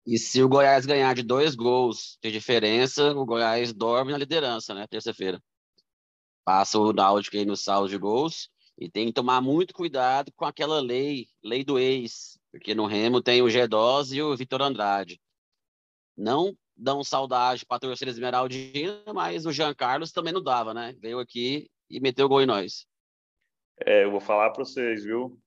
E 0.06 0.18
se 0.18 0.42
o 0.42 0.48
Goiás 0.48 0.84
ganhar 0.84 1.14
de 1.14 1.22
dois 1.22 1.54
gols 1.54 2.18
de 2.22 2.30
diferença, 2.30 3.12
o 3.12 3.24
Goiás 3.24 3.72
dorme 3.72 4.12
na 4.12 4.18
liderança, 4.18 4.74
né? 4.74 4.86
Terça-feira. 4.86 5.42
Passa 6.44 6.78
o 6.78 6.92
Náutico 6.92 7.36
aí 7.36 7.44
no 7.44 7.56
saldo 7.56 7.88
de 7.88 7.96
gols 7.96 8.50
e 8.78 8.90
tem 8.90 9.06
que 9.06 9.12
tomar 9.12 9.40
muito 9.40 9.72
cuidado 9.72 10.32
com 10.34 10.44
aquela 10.44 10.80
lei, 10.80 11.26
lei 11.42 11.64
do 11.64 11.78
ex, 11.78 12.38
porque 12.50 12.74
no 12.74 12.86
Remo 12.86 13.22
tem 13.22 13.42
o 13.42 13.46
G12 13.46 14.16
e 14.16 14.22
o 14.22 14.36
Vitor 14.36 14.62
Andrade. 14.62 15.20
Não 16.16 16.54
dão 16.76 17.04
saudade 17.04 17.66
para 17.66 17.76
a 17.76 17.80
torcida 17.80 18.10
esmeraldina, 18.10 19.02
mas 19.14 19.44
o 19.44 19.52
Jean 19.52 19.74
Carlos 19.74 20.12
também 20.12 20.32
não 20.32 20.42
dava, 20.42 20.72
né? 20.72 20.94
Veio 20.98 21.18
aqui 21.18 21.70
e 21.90 22.00
meteu 22.00 22.28
gol 22.28 22.42
em 22.42 22.46
nós. 22.46 22.86
É, 23.84 24.04
eu 24.04 24.10
vou 24.10 24.20
falar 24.20 24.50
para 24.50 24.64
vocês, 24.64 25.04
viu? 25.04 25.38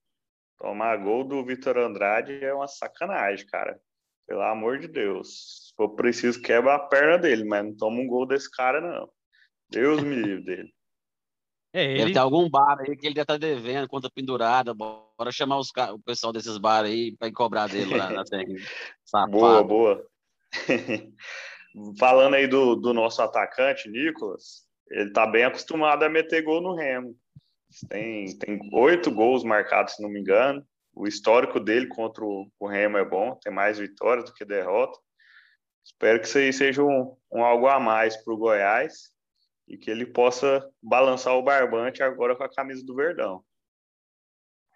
Tomar 0.58 0.96
gol 0.98 1.24
do 1.24 1.44
Vitor 1.44 1.76
Andrade 1.78 2.44
é 2.44 2.54
uma 2.54 2.68
sacanagem, 2.68 3.46
cara. 3.46 3.80
Pelo 4.26 4.42
amor 4.42 4.78
de 4.78 4.88
Deus. 4.88 5.66
Se 5.68 5.74
for 5.76 5.90
preciso, 5.90 6.40
quebra 6.40 6.74
a 6.74 6.78
perna 6.78 7.18
dele, 7.18 7.44
mas 7.44 7.64
não 7.64 7.76
toma 7.76 8.00
um 8.00 8.06
gol 8.06 8.26
desse 8.26 8.50
cara, 8.50 8.80
não. 8.80 9.08
Deus 9.68 10.02
me 10.02 10.14
livre 10.14 10.44
dele. 10.44 10.74
É, 11.76 11.86
ele... 11.86 11.98
Deve 11.98 12.12
ter 12.12 12.20
algum 12.20 12.48
bar 12.48 12.78
aí 12.78 12.96
que 12.96 13.04
ele 13.04 13.16
deve 13.16 13.24
estar 13.24 13.34
tá 13.34 13.36
devendo, 13.36 13.88
conta 13.88 14.08
pendurada. 14.08 14.72
Bora 14.72 15.32
chamar 15.32 15.58
os, 15.58 15.70
o 15.92 15.98
pessoal 15.98 16.32
desses 16.32 16.56
bar 16.56 16.84
aí 16.84 17.16
para 17.16 17.32
cobrar 17.32 17.66
dele 17.66 17.96
lá 17.96 18.10
na 18.10 18.22
Boa, 19.28 19.64
boa. 19.64 20.06
Falando 21.98 22.34
aí 22.34 22.46
do, 22.46 22.76
do 22.76 22.92
nosso 22.92 23.20
atacante, 23.20 23.88
Nicolas, 23.88 24.64
ele 24.90 25.12
tá 25.12 25.26
bem 25.26 25.44
acostumado 25.44 26.04
a 26.04 26.08
meter 26.08 26.42
gol 26.42 26.60
no 26.60 26.74
Remo. 26.74 27.16
Tem, 27.88 28.38
tem 28.38 28.60
oito 28.72 29.10
gols 29.10 29.42
marcados, 29.42 29.94
se 29.94 30.02
não 30.02 30.08
me 30.08 30.20
engano. 30.20 30.64
O 30.94 31.08
histórico 31.08 31.58
dele 31.58 31.88
contra 31.88 32.24
o, 32.24 32.48
o 32.60 32.68
Remo 32.68 32.96
é 32.96 33.04
bom, 33.04 33.36
tem 33.42 33.52
mais 33.52 33.78
vitórias 33.78 34.24
do 34.24 34.34
que 34.34 34.44
derrota. 34.44 34.96
Espero 35.84 36.20
que 36.20 36.26
isso 36.26 36.38
aí 36.38 36.52
seja 36.52 36.82
um, 36.82 37.16
um 37.32 37.44
algo 37.44 37.66
a 37.66 37.80
mais 37.80 38.16
para 38.16 38.32
o 38.32 38.38
Goiás 38.38 39.12
e 39.66 39.76
que 39.76 39.90
ele 39.90 40.06
possa 40.06 40.66
balançar 40.82 41.34
o 41.34 41.42
barbante 41.42 42.02
agora 42.02 42.36
com 42.36 42.44
a 42.44 42.48
camisa 42.48 42.84
do 42.84 42.94
Verdão. 42.94 43.44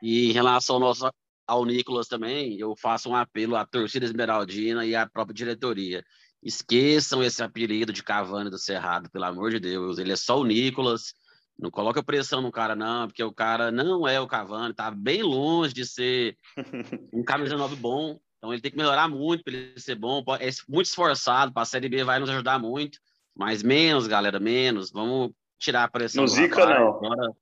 E 0.03 0.31
em 0.31 0.33
relação 0.33 0.77
ao, 0.77 0.81
nosso, 0.81 1.11
ao 1.49 1.65
Nicolas 1.65 2.07
também, 2.07 2.59
eu 2.61 2.77
faço 2.77 3.09
um 3.09 3.17
apelo 3.17 3.57
à 3.57 3.65
torcida 3.65 4.05
esmeraldina 4.05 4.85
e 4.85 4.95
à 4.95 5.09
própria 5.09 5.35
diretoria. 5.35 6.05
Esqueçam 6.43 7.23
esse 7.23 7.43
apelido 7.43 7.93
de 7.93 8.03
Cavani 8.03 8.51
do 8.51 8.59
Cerrado, 8.59 9.11
pelo 9.11 9.25
amor 9.25 9.51
de 9.51 9.59
Deus. 9.59 9.99
Ele 9.99 10.13
é 10.13 10.17
só 10.17 10.39
o 10.39 10.45
Nicolas. 10.45 11.15
Não 11.59 11.71
coloca 11.71 12.03
pressão 12.03 12.41
no 12.41 12.53
cara, 12.53 12.77
não, 12.77 13.09
porque 13.09 13.25
o 13.25 13.33
cara 13.33 13.73
não 13.73 14.07
é 14.07 14.21
o 14.21 14.29
Cavani, 14.29 14.73
tá 14.73 14.91
bem 14.91 15.23
longe 15.23 15.75
de 15.75 15.85
ser 15.85 16.37
um 17.13 17.25
camisa 17.25 17.57
9 17.57 17.75
bom. 17.77 18.21
Então 18.37 18.53
ele 18.53 18.63
tem 18.63 18.71
que 18.71 18.77
melhorar 18.77 19.09
muito 19.09 19.43
para 19.43 19.55
ele 19.55 19.81
ser 19.81 19.97
bom. 19.97 20.23
É 20.39 20.51
muito 20.69 20.87
esforçado, 20.87 21.53
para 21.53 21.63
a 21.63 21.67
Série 21.67 21.89
B 21.89 22.05
vai 22.05 22.21
nos 22.21 22.31
ajudar 22.31 22.59
muito. 22.59 22.99
Mas 23.35 23.63
menos, 23.63 24.07
galera, 24.07 24.39
menos. 24.39 24.93
Vamos 24.93 25.33
tirar 25.59 25.85
a 25.85 25.89
pressão. 25.89 26.23
Não 26.23 26.29
zica, 26.29 26.67
não. 26.67 27.01
Bora, 27.01 27.33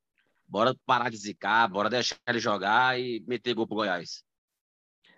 bora 0.48 0.74
parar 0.86 1.10
de 1.10 1.16
zicar, 1.16 1.68
bora 1.68 1.90
deixar 1.90 2.16
ele 2.28 2.38
jogar 2.38 2.98
e 3.00 3.20
meter 3.26 3.54
gol 3.54 3.66
pro 3.66 3.76
Goiás. 3.76 4.24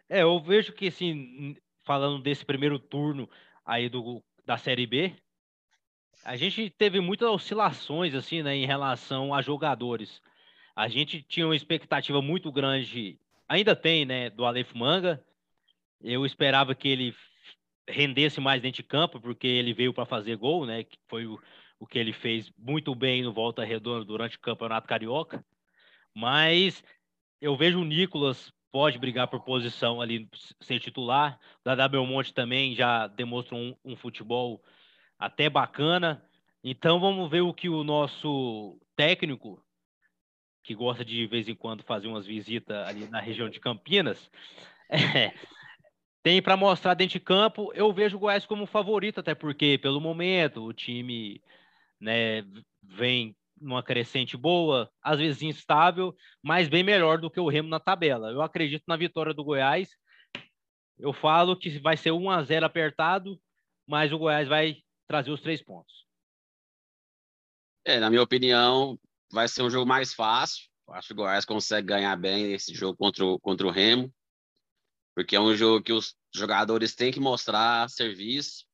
É, 0.09 0.23
eu 0.23 0.41
vejo 0.41 0.73
que, 0.73 0.89
assim, 0.89 1.57
falando 1.85 2.23
desse 2.23 2.45
primeiro 2.45 2.79
turno 2.79 3.29
aí 3.65 3.89
do, 3.89 4.23
da 4.45 4.57
Série 4.57 4.87
B, 4.87 5.15
a 6.25 6.37
gente 6.37 6.71
teve 6.71 7.01
muitas 7.01 7.29
oscilações, 7.29 8.15
assim, 8.15 8.43
né, 8.43 8.57
em 8.57 8.67
relação 8.67 9.35
a 9.35 9.43
jogadores. 9.43 10.23
A 10.75 10.89
gente 10.89 11.23
tinha 11.23 11.47
uma 11.47 11.57
expectativa 11.57 12.23
muito 12.23 12.51
grande, 12.51 13.19
ainda 13.49 13.77
tem, 13.77 14.05
né, 14.05 14.31
do 14.31 14.45
Aleph 14.45 14.73
Manga. 14.75 15.23
Eu 16.01 16.25
esperava 16.25 16.75
que 16.75 16.89
ele 16.89 17.15
rendesse 17.89 18.41
mais 18.41 18.63
dentro 18.63 18.83
de 18.83 18.89
campo, 18.89 19.21
porque 19.21 19.47
ele 19.47 19.73
veio 19.73 19.93
para 19.93 20.05
fazer 20.05 20.37
gol, 20.37 20.67
né, 20.67 20.85
que 20.85 20.99
foi 21.09 21.27
o, 21.27 21.41
o 21.79 21.87
que 21.87 21.99
ele 21.99 22.13
fez 22.13 22.51
muito 22.59 22.95
bem 22.95 23.23
no 23.23 23.33
Volta 23.33 23.65
Redonda 23.65 24.05
durante 24.05 24.37
o 24.37 24.41
Campeonato 24.41 24.89
Carioca. 24.89 25.45
Mas 26.15 26.83
eu 27.41 27.57
vejo 27.57 27.81
o 27.81 27.85
Nicolas 27.85 28.53
pode 28.71 28.99
brigar 28.99 29.29
por 29.29 29.41
posição 29.41 30.01
ali, 30.01 30.29
ser 30.61 30.81
titular. 30.81 31.39
O 31.61 31.65
Dada 31.65 31.89
Belmonte 31.89 32.35
também 32.35 32.75
já 32.75 33.07
demonstrou 33.07 33.61
um, 33.61 33.77
um, 33.85 33.97
futebol 33.97 34.63
até 35.19 35.49
bacana. 35.49 36.23
Então 36.63 37.01
vamos 37.01 37.31
ver 37.31 37.41
o 37.41 37.55
que 37.55 37.69
o 37.69 37.85
nosso 37.85 38.79
técnico, 38.97 39.63
que 40.63 40.75
gosta 40.75 41.05
de, 41.05 41.17
de 41.17 41.27
vez 41.27 41.49
em 41.49 41.55
quando 41.55 41.83
fazer 41.83 42.09
umas 42.09 42.27
visitas 42.27 42.87
ali 42.87 43.09
na 43.09 43.21
região 43.21 43.49
de 43.49 43.61
Campinas, 43.61 44.31
é, 44.91 45.33
tem 46.23 46.43
para 46.43 46.57
mostrar 46.57 46.95
dentro 46.95 47.19
de 47.19 47.21
campo. 47.21 47.73
Eu 47.75 47.93
vejo 47.93 48.17
o 48.17 48.21
Goiás 48.21 48.45
como 48.45 48.67
favorito, 48.67 49.21
até 49.21 49.35
porque, 49.35 49.79
pelo 49.79 50.01
momento, 50.01 50.63
o 50.63 50.73
time 50.73 51.41
né, 52.01 52.43
vem 52.83 53.37
numa 53.61 53.83
crescente 53.83 54.37
boa, 54.37 54.91
às 55.03 55.19
vezes 55.19 55.43
instável, 55.43 56.15
mas 56.43 56.69
bem 56.69 56.83
melhor 56.83 57.19
do 57.19 57.31
que 57.31 57.41
o 57.41 57.49
Remo 57.49 57.69
na 57.69 57.81
tabela. 57.81 58.31
Eu 58.31 58.41
acredito 58.41 58.85
na 58.87 58.97
vitória 58.97 59.35
do 59.35 59.45
Goiás. 59.45 59.89
Eu 60.99 61.13
falo 61.13 61.57
que 61.57 61.79
vai 61.79 61.97
ser 61.97 62.13
1 62.13 62.31
a 62.31 62.43
0 62.43 62.67
apertado, 62.67 63.41
mas 63.87 64.13
o 64.13 64.19
Goiás 64.19 64.49
vai 64.49 64.83
trazer 65.07 65.31
os 65.31 65.41
três 65.41 65.63
pontos. 65.63 66.07
É, 67.85 67.99
na 67.99 68.11
minha 68.11 68.23
opinião, 68.23 68.99
vai 69.33 69.49
ser 69.49 69.63
um 69.63 69.71
jogo 69.71 69.87
mais 69.87 70.13
fácil. 70.13 70.69
Acho 70.91 71.09
que 71.09 71.15
o 71.15 71.17
Goiás 71.17 71.45
consegue 71.45 71.87
ganhar 71.87 72.17
bem 72.17 72.53
esse 72.53 72.75
jogo 72.75 72.97
contra 72.97 73.25
o, 73.25 73.39
contra 73.39 73.67
o 73.67 73.71
Remo, 73.71 74.13
porque 75.15 75.37
é 75.37 75.41
um 75.41 75.55
jogo 75.55 75.83
que 75.83 75.93
os 75.93 76.15
jogadores 76.35 76.95
têm 76.95 77.13
que 77.13 77.21
mostrar 77.21 77.89
serviço, 77.91 78.68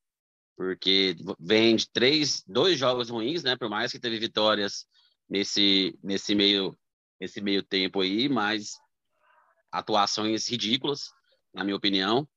porque 0.55 1.15
vem 1.39 1.75
de 1.75 1.89
três, 1.89 2.43
dois 2.47 2.77
jogos 2.77 3.09
ruins, 3.09 3.43
né? 3.43 3.55
Por 3.57 3.69
mais 3.69 3.91
que 3.91 3.99
teve 3.99 4.17
vitórias 4.19 4.85
nesse, 5.29 5.97
nesse 6.01 6.33
meio 6.33 6.77
nesse 7.19 7.41
meio 7.41 7.63
tempo 7.63 8.01
aí, 8.01 8.27
mas 8.27 8.77
atuações 9.71 10.49
ridículas, 10.49 11.11
na 11.53 11.63
minha 11.63 11.75
opinião. 11.75 12.27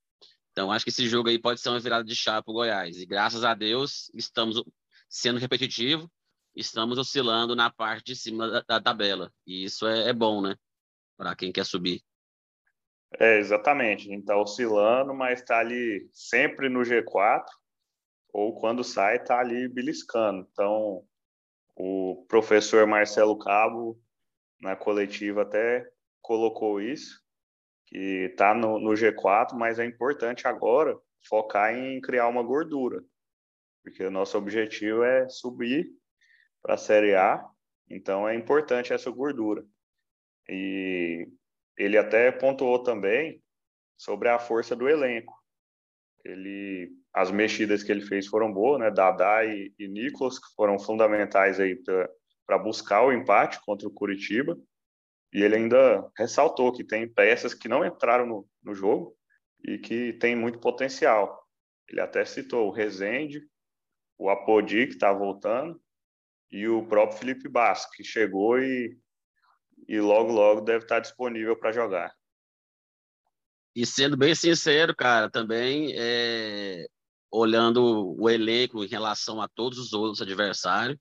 Então, 0.53 0.71
acho 0.73 0.85
que 0.85 0.91
esse 0.91 1.09
jogo 1.09 1.29
aí 1.29 1.39
pode 1.39 1.61
ser 1.61 1.69
uma 1.69 1.81
virada 1.81 2.05
de 2.05 2.15
chave 2.15 2.45
para 2.45 2.51
o 2.51 2.55
Goiás. 2.55 2.97
E 2.97 3.07
graças 3.07 3.45
a 3.45 3.55
Deus, 3.55 4.11
estamos 4.15 4.63
sendo 5.09 5.39
repetitivo, 5.39 6.11
estamos 6.55 6.99
oscilando 6.99 7.55
na 7.55 7.71
parte 7.71 8.07
de 8.07 8.17
cima 8.17 8.49
da, 8.49 8.61
da 8.63 8.81
tabela. 8.81 9.33
E 9.47 9.65
isso 9.65 9.87
é, 9.87 10.09
é 10.09 10.13
bom, 10.13 10.41
né? 10.41 10.57
Para 11.17 11.35
quem 11.35 11.53
quer 11.53 11.65
subir. 11.65 12.03
É, 13.19 13.39
exatamente. 13.39 14.09
A 14.09 14.13
gente 14.13 14.21
está 14.21 14.37
oscilando, 14.37 15.15
mas 15.15 15.41
está 15.41 15.59
ali 15.59 16.09
sempre 16.13 16.69
no 16.69 16.81
G4 16.81 17.45
ou 18.33 18.59
quando 18.59 18.85
sai 18.85 19.17
está 19.17 19.39
ali 19.41 19.69
beliscando. 19.69 20.47
Então, 20.53 21.05
o 21.75 22.25
professor 22.29 22.87
Marcelo 22.87 23.39
Cabo, 23.39 24.01
na 24.61 24.77
coletiva, 24.77 25.43
até 25.43 25.89
colocou 26.21 26.81
isso, 26.81 27.23
que 27.87 28.27
está 28.31 28.55
no, 28.55 28.79
no, 28.79 28.91
G4, 28.91 29.55
mas 29.55 29.79
é 29.79 29.85
importante 29.87 30.47
agora 30.47 30.99
focar 31.27 31.75
em 31.75 32.01
criar 32.01 32.29
uma 32.29 32.43
gordura, 32.43 33.03
porque 33.83 34.05
o 34.05 34.11
nosso 34.11 34.37
objetivo 34.37 35.03
é 35.03 35.29
subir 35.29 35.89
para 36.61 36.75
a 36.75 36.79
Série 36.79 37.15
A, 37.15 37.43
então 37.89 38.29
é 38.29 38.35
importante 38.35 38.93
essa 38.93 39.11
gordura. 39.11 39.65
E 40.49 41.29
ele 41.77 41.97
até 41.97 42.31
pontuou 42.33 42.83
também 42.83 43.43
sobre 43.97 44.29
a 44.29 44.39
força 44.39 44.75
do 44.75 44.89
elenco. 44.89 45.35
Ele 46.25 46.93
as 47.15 47.31
mexidas 47.31 47.83
que 47.83 47.91
ele 47.91 48.03
fez 48.03 48.27
foram 48.27 48.53
boas, 48.53 48.81
né? 48.81 48.91
Dadá 48.91 49.45
e, 49.45 49.73
e 49.79 49.89
Nicolas, 49.89 50.39
que 50.39 50.55
foram 50.55 50.79
fundamentais 50.79 51.59
aí 51.59 51.77
para 52.47 52.59
buscar 52.59 53.03
o 53.03 53.13
empate 53.13 53.61
contra 53.65 53.89
o 53.89 53.93
Curitiba. 53.93 54.59
E 55.33 55.43
ele 55.43 55.57
ainda 55.57 56.09
ressaltou 56.17 56.73
que 56.73 56.85
tem 56.85 57.09
peças 57.09 57.53
que 57.53 57.69
não 57.69 57.85
entraram 57.85 58.27
no, 58.27 58.49
no 58.63 58.75
jogo 58.75 59.17
e 59.65 59.79
que 59.79 60.13
tem 60.15 60.35
muito 60.35 60.59
potencial. 60.59 61.45
Ele 61.89 62.01
até 62.01 62.25
citou 62.25 62.69
o 62.69 62.71
Rezende, 62.71 63.43
o 64.19 64.31
Apodi, 64.31 64.87
que 64.87 64.95
está 64.95 65.13
voltando, 65.13 65.81
e 66.51 66.67
o 66.67 66.87
próprio 66.87 67.19
Felipe 67.19 67.49
Basco, 67.49 67.93
que 67.93 68.05
chegou 68.05 68.59
e, 68.59 68.99
e 69.87 70.01
logo, 70.01 70.33
logo 70.33 70.61
deve 70.61 70.85
estar 70.85 71.01
disponível 71.01 71.57
para 71.57 71.73
jogar. 71.73 72.13
E 73.75 73.87
sendo 73.87 74.17
bem 74.17 74.35
sincero, 74.35 74.95
cara, 74.95 75.31
também 75.31 75.93
é, 75.97 76.87
olhando 77.31 78.15
o 78.19 78.29
elenco 78.29 78.83
em 78.85 78.89
relação 78.89 79.41
a 79.41 79.49
todos 79.49 79.79
os 79.79 79.93
outros 79.93 80.23
adversários, 80.23 80.99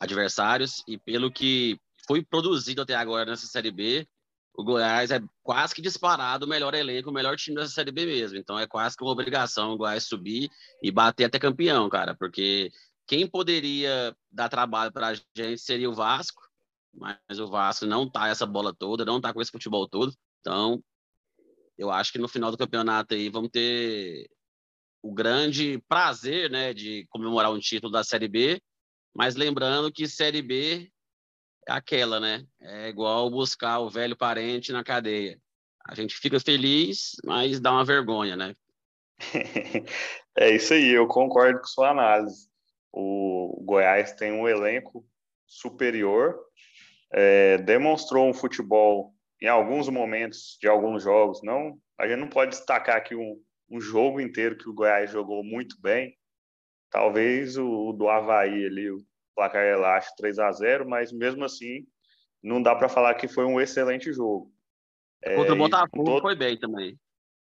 adversários 0.00 0.82
e 0.86 0.98
pelo 0.98 1.30
que 1.30 1.78
foi 2.06 2.24
produzido 2.24 2.82
até 2.82 2.94
agora 2.94 3.30
nessa 3.30 3.46
Série 3.46 3.70
B, 3.70 4.08
o 4.54 4.64
Goiás 4.64 5.10
é 5.10 5.20
quase 5.42 5.74
que 5.74 5.82
disparado 5.82 6.44
o 6.44 6.48
melhor 6.48 6.74
elenco, 6.74 7.10
o 7.10 7.12
melhor 7.12 7.36
time 7.36 7.56
dessa 7.56 7.72
Série 7.72 7.92
B 7.92 8.04
mesmo. 8.06 8.38
Então 8.38 8.58
é 8.58 8.66
quase 8.66 8.96
que 8.96 9.04
uma 9.04 9.12
obrigação 9.12 9.72
o 9.72 9.76
Goiás 9.76 10.04
subir 10.04 10.50
e 10.82 10.90
bater 10.90 11.24
até 11.24 11.38
campeão, 11.38 11.88
cara, 11.88 12.14
porque 12.14 12.70
quem 13.06 13.26
poderia 13.26 14.16
dar 14.30 14.48
trabalho 14.48 14.92
para 14.92 15.08
a 15.08 15.14
gente 15.14 15.58
seria 15.60 15.90
o 15.90 15.94
Vasco, 15.94 16.42
mas 16.92 17.38
o 17.38 17.46
Vasco 17.46 17.86
não 17.86 18.08
tá 18.08 18.28
essa 18.28 18.46
bola 18.46 18.74
toda, 18.74 19.04
não 19.04 19.20
tá 19.20 19.32
com 19.32 19.40
esse 19.40 19.50
futebol 19.50 19.88
todo. 19.88 20.14
Então, 20.40 20.82
eu 21.78 21.90
acho 21.90 22.12
que 22.12 22.18
no 22.18 22.28
final 22.28 22.50
do 22.50 22.58
campeonato 22.58 23.14
aí 23.14 23.28
vamos 23.28 23.50
ter 23.50 24.28
o 25.02 25.12
grande 25.12 25.82
prazer 25.88 26.50
né, 26.50 26.74
de 26.74 27.06
comemorar 27.08 27.52
um 27.52 27.58
título 27.58 27.92
da 27.92 28.04
Série 28.04 28.28
B, 28.28 28.60
mas 29.14 29.34
lembrando 29.34 29.92
que 29.92 30.06
Série 30.06 30.42
B 30.42 30.90
é 31.68 31.72
aquela, 31.72 32.20
né? 32.20 32.44
É 32.60 32.88
igual 32.88 33.30
buscar 33.30 33.78
o 33.80 33.90
velho 33.90 34.16
parente 34.16 34.72
na 34.72 34.84
cadeia. 34.84 35.38
A 35.86 35.94
gente 35.94 36.16
fica 36.16 36.38
feliz, 36.38 37.12
mas 37.24 37.60
dá 37.60 37.72
uma 37.72 37.84
vergonha, 37.84 38.36
né? 38.36 38.54
é 40.36 40.50
isso 40.50 40.74
aí, 40.74 40.88
eu 40.90 41.06
concordo 41.06 41.58
com 41.58 41.66
sua 41.66 41.90
análise. 41.90 42.48
O 42.92 43.62
Goiás 43.64 44.12
tem 44.12 44.32
um 44.32 44.48
elenco 44.48 45.04
superior, 45.46 46.38
é, 47.12 47.58
demonstrou 47.58 48.28
um 48.28 48.34
futebol 48.34 49.14
em 49.40 49.48
alguns 49.48 49.88
momentos 49.88 50.56
de 50.60 50.68
alguns 50.68 51.02
jogos. 51.02 51.42
Não, 51.42 51.78
a 51.98 52.06
gente 52.06 52.20
não 52.20 52.28
pode 52.28 52.50
destacar 52.50 52.96
aqui 52.96 53.14
um, 53.14 53.40
um 53.70 53.80
jogo 53.80 54.20
inteiro 54.20 54.56
que 54.56 54.68
o 54.68 54.74
Goiás 54.74 55.10
jogou 55.10 55.44
muito 55.44 55.80
bem. 55.80 56.16
Talvez 56.90 57.56
o, 57.56 57.88
o 57.88 57.92
do 57.92 58.08
Havaí 58.08 58.66
ali, 58.66 58.90
o 58.90 59.04
placar 59.34 59.64
elástico 59.64 60.16
3 60.16 60.38
a 60.38 60.52
0 60.52 60.88
mas 60.88 61.12
mesmo 61.12 61.44
assim 61.44 61.86
não 62.42 62.60
dá 62.60 62.74
para 62.74 62.88
falar 62.88 63.14
que 63.14 63.28
foi 63.28 63.44
um 63.44 63.60
excelente 63.60 64.12
jogo. 64.12 64.52
Contra 65.22 65.52
é, 65.52 65.54
o 65.54 65.56
Botafogo 65.56 66.04
todo... 66.04 66.22
foi 66.22 66.34
bem 66.34 66.58
também. 66.58 66.98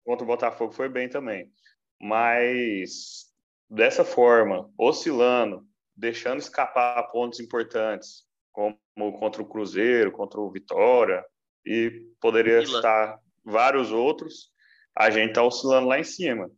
Contra 0.06 0.24
o 0.24 0.28
Botafogo 0.28 0.72
foi 0.72 0.88
bem 0.88 1.10
também. 1.10 1.52
Mas 2.00 3.26
dessa 3.70 4.06
forma, 4.06 4.72
oscilando, 4.78 5.66
deixando 5.96 6.40
escapar 6.40 7.02
pontos 7.12 7.40
importantes, 7.40 8.24
como 8.52 8.78
contra 9.20 9.42
o 9.42 9.48
Cruzeiro, 9.48 10.12
contra 10.12 10.40
o 10.40 10.52
Vitória, 10.52 11.26
e 11.66 12.06
poderia 12.22 12.62
Vila. 12.62 12.78
estar 12.78 13.20
vários 13.44 13.92
outros, 13.92 14.52
a 14.98 15.10
gente 15.10 15.30
está 15.30 15.44
oscilando 15.44 15.88
lá 15.88 16.00
em 16.00 16.04
cima. 16.04 16.50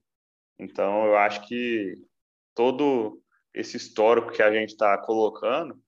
Então, 0.59 1.05
eu 1.05 1.17
acho 1.17 1.47
que 1.47 1.95
todo 2.55 3.21
esse 3.53 3.77
histórico 3.77 4.31
que 4.31 4.41
a 4.41 4.51
gente 4.51 4.69
está 4.69 4.97
colocando 4.97 5.79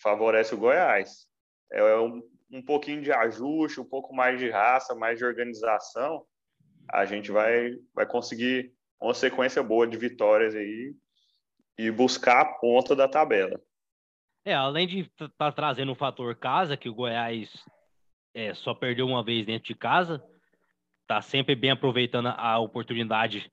favorece 0.00 0.54
o 0.54 0.58
Goiás. 0.58 1.26
É 1.72 1.96
um, 1.96 2.22
um 2.50 2.62
pouquinho 2.62 3.02
de 3.02 3.12
ajuste, 3.12 3.80
um 3.80 3.84
pouco 3.84 4.14
mais 4.14 4.38
de 4.38 4.50
raça, 4.50 4.94
mais 4.94 5.18
de 5.18 5.24
organização, 5.24 6.24
a 6.92 7.04
gente 7.04 7.30
vai, 7.30 7.70
vai 7.94 8.06
conseguir 8.06 8.72
uma 9.00 9.14
sequência 9.14 9.62
boa 9.62 9.86
de 9.86 9.96
vitórias 9.96 10.54
aí 10.54 10.94
e 11.78 11.90
buscar 11.90 12.40
a 12.40 12.44
ponta 12.44 12.94
da 12.94 13.08
tabela. 13.08 13.60
É, 14.44 14.54
além 14.54 14.86
de 14.86 15.00
estar 15.00 15.28
tá 15.28 15.52
trazendo 15.52 15.92
o 15.92 15.96
fator 15.96 16.34
casa, 16.34 16.76
que 16.76 16.88
o 16.88 16.94
Goiás 16.94 17.48
é, 18.34 18.54
só 18.54 18.74
perdeu 18.74 19.06
uma 19.06 19.22
vez 19.22 19.46
dentro 19.46 19.68
de 19.68 19.74
casa, 19.74 20.22
está 21.10 21.20
sempre 21.20 21.56
bem 21.56 21.72
aproveitando 21.72 22.28
a 22.28 22.56
oportunidade 22.60 23.50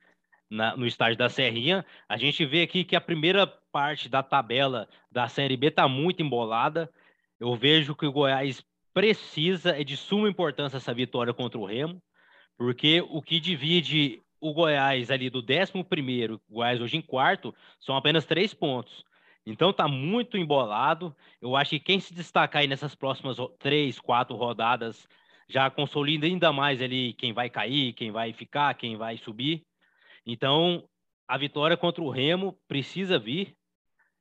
na, 0.48 0.78
no 0.78 0.86
estádio 0.86 1.18
da 1.18 1.28
Serrinha. 1.28 1.84
A 2.08 2.16
gente 2.16 2.46
vê 2.46 2.62
aqui 2.62 2.84
que 2.84 2.96
a 2.96 3.02
primeira 3.02 3.48
parte 3.72 4.08
da 4.08 4.22
tabela 4.22 4.88
da 5.12 5.28
Série 5.28 5.58
B 5.58 5.68
está 5.68 5.88
muito 5.88 6.22
embolada. 6.22 6.88
Eu 7.40 7.56
vejo 7.56 7.96
que 7.96 8.06
o 8.06 8.12
Goiás 8.12 8.64
precisa, 8.94 9.72
é 9.72 9.84
de 9.84 9.98
suma 9.98 10.30
importância 10.30 10.78
essa 10.78 10.94
vitória 10.94 11.34
contra 11.34 11.58
o 11.58 11.66
Remo, 11.66 12.00
porque 12.56 13.02
o 13.10 13.24
que 13.24 13.40
divide 13.40 14.22
o 14.40 14.54
Goiás 14.54 15.10
ali 15.10 15.28
do 15.28 15.40
11 15.40 15.84
primeiro, 15.84 16.40
Goiás 16.48 16.80
hoje 16.80 16.98
em 16.98 17.02
quarto, 17.02 17.56
são 17.80 17.98
apenas 17.98 18.24
três 18.24 18.54
pontos. 18.54 19.04
Então 19.48 19.74
tá 19.74 19.88
muito 19.88 20.38
embolado. 20.38 21.16
Eu 21.42 21.56
acho 21.56 21.72
que 21.72 21.80
quem 21.80 22.00
se 22.00 22.14
destacar 22.14 22.62
aí 22.62 22.68
nessas 22.68 22.94
próximas 22.94 23.38
três, 23.58 24.00
quatro 24.00 24.36
rodadas 24.36 25.08
já 25.48 25.70
consolida 25.70 26.26
ainda 26.26 26.52
mais 26.52 26.82
ali 26.82 27.14
quem 27.14 27.34
vai 27.34 27.50
cair, 27.50 27.94
quem 27.94 28.12
vai 28.12 28.34
ficar, 28.34 28.74
quem 28.76 28.98
vai 28.98 29.18
subir. 29.18 29.66
Então, 30.26 30.88
a 31.28 31.38
vitória 31.38 31.78
contra 31.78 32.04
o 32.04 32.10
Remo 32.10 32.58
precisa 32.68 33.18
vir. 33.18 33.56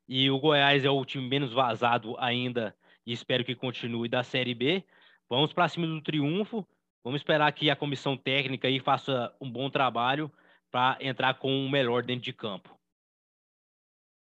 E 0.08 0.30
o 0.30 0.38
Goiás 0.38 0.84
é 0.84 0.90
o 0.90 1.04
time 1.04 1.28
menos 1.28 1.52
vazado 1.52 2.14
ainda 2.18 2.76
e 3.04 3.12
espero 3.12 3.44
que 3.44 3.54
continue 3.54 4.08
da 4.08 4.22
Série 4.22 4.54
B. 4.54 4.84
Vamos 5.28 5.52
para 5.52 5.68
cima 5.68 5.86
do 5.86 6.00
triunfo. 6.00 6.66
Vamos 7.02 7.20
esperar 7.20 7.50
que 7.52 7.70
a 7.70 7.76
comissão 7.76 8.16
técnica 8.16 8.68
aí 8.68 8.80
faça 8.80 9.34
um 9.40 9.50
bom 9.50 9.68
trabalho 9.68 10.30
para 10.70 10.96
entrar 11.00 11.34
com 11.34 11.64
o 11.64 11.70
melhor 11.70 12.02
dentro 12.02 12.24
de 12.24 12.32
campo. 12.32 12.76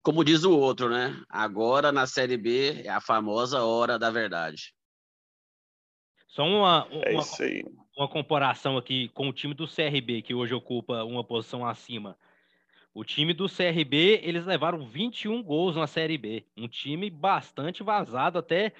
Como 0.02 0.24
diz 0.24 0.42
o 0.42 0.56
outro, 0.56 0.88
né? 0.88 1.20
Agora 1.28 1.92
na 1.92 2.06
Série 2.06 2.36
B 2.36 2.82
é 2.84 2.88
a 2.88 3.00
famosa 3.00 3.62
hora 3.62 3.98
da 3.98 4.10
verdade. 4.10 4.74
Só 6.32 6.44
uma, 6.44 6.86
uma, 6.86 7.04
é 7.04 7.62
uma 7.94 8.08
comparação 8.08 8.78
aqui 8.78 9.08
com 9.08 9.28
o 9.28 9.32
time 9.34 9.52
do 9.52 9.68
CRB, 9.68 10.22
que 10.22 10.34
hoje 10.34 10.54
ocupa 10.54 11.04
uma 11.04 11.22
posição 11.22 11.62
acima. 11.66 12.16
O 12.94 13.04
time 13.04 13.34
do 13.34 13.50
CRB, 13.50 14.20
eles 14.22 14.46
levaram 14.46 14.86
21 14.86 15.42
gols 15.42 15.76
na 15.76 15.86
Série 15.86 16.16
B. 16.16 16.46
Um 16.56 16.66
time 16.66 17.10
bastante 17.10 17.82
vazado, 17.82 18.38
até 18.38 18.72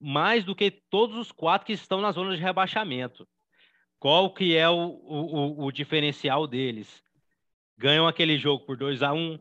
mais 0.00 0.44
do 0.44 0.54
que 0.54 0.70
todos 0.70 1.18
os 1.18 1.30
quatro 1.30 1.66
que 1.66 1.74
estão 1.74 2.00
na 2.00 2.10
zona 2.10 2.34
de 2.34 2.42
rebaixamento. 2.42 3.28
Qual 3.98 4.32
que 4.32 4.56
é 4.56 4.66
o, 4.70 4.74
o, 4.74 5.66
o 5.66 5.70
diferencial 5.70 6.46
deles? 6.46 7.02
Ganham 7.76 8.08
aquele 8.08 8.38
jogo 8.38 8.64
por 8.64 8.78
2 8.78 9.02
a 9.02 9.12
1 9.12 9.38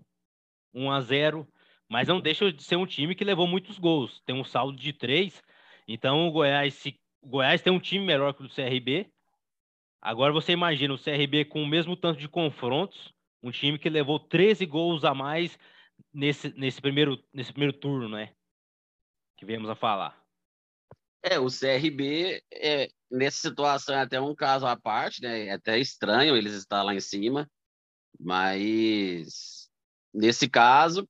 1 0.74 0.92
a 0.92 1.00
0 1.00 1.48
mas 1.88 2.10
não 2.10 2.20
deixa 2.20 2.52
de 2.52 2.62
ser 2.62 2.76
um 2.76 2.86
time 2.86 3.16
que 3.16 3.24
levou 3.24 3.48
muitos 3.48 3.80
gols. 3.80 4.22
Tem 4.26 4.36
um 4.36 4.44
saldo 4.44 4.78
de 4.78 4.92
três. 4.92 5.42
Então 5.88 6.28
o 6.28 6.32
Goiás, 6.32 6.74
se, 6.74 7.00
o 7.24 7.30
Goiás 7.30 7.62
tem 7.62 7.72
um 7.72 7.80
time 7.80 8.06
melhor 8.06 8.34
que 8.34 8.44
o 8.44 8.48
do 8.48 8.54
CRB. 8.54 9.10
Agora 10.02 10.34
você 10.34 10.52
imagina 10.52 10.94
o 10.94 11.02
CRB 11.02 11.46
com 11.46 11.64
o 11.64 11.68
mesmo 11.68 11.96
tanto 11.96 12.20
de 12.20 12.28
confrontos, 12.28 13.14
um 13.42 13.50
time 13.50 13.80
que 13.80 13.90
levou 13.90 14.20
13 14.20 14.66
gols 14.66 15.06
a 15.06 15.14
mais 15.14 15.58
nesse, 16.14 16.50
nesse, 16.58 16.82
primeiro, 16.82 17.24
nesse 17.34 17.52
primeiro 17.52 17.78
turno, 17.78 18.10
né? 18.10 18.34
Que 19.38 19.46
viemos 19.46 19.70
a 19.70 19.76
falar. 19.76 20.22
É, 21.24 21.40
o 21.40 21.48
CRB, 21.48 22.44
é, 22.52 22.90
nessa 23.10 23.38
situação, 23.38 23.96
é 23.96 24.02
até 24.02 24.20
um 24.20 24.36
caso 24.36 24.66
à 24.68 24.76
parte, 24.76 25.22
né? 25.22 25.46
É 25.48 25.52
até 25.54 25.80
estranho 25.80 26.36
eles 26.36 26.54
estar 26.54 26.84
lá 26.84 26.94
em 26.94 27.00
cima, 27.00 27.50
mas 28.20 29.70
nesse 30.14 30.50
caso, 30.50 31.08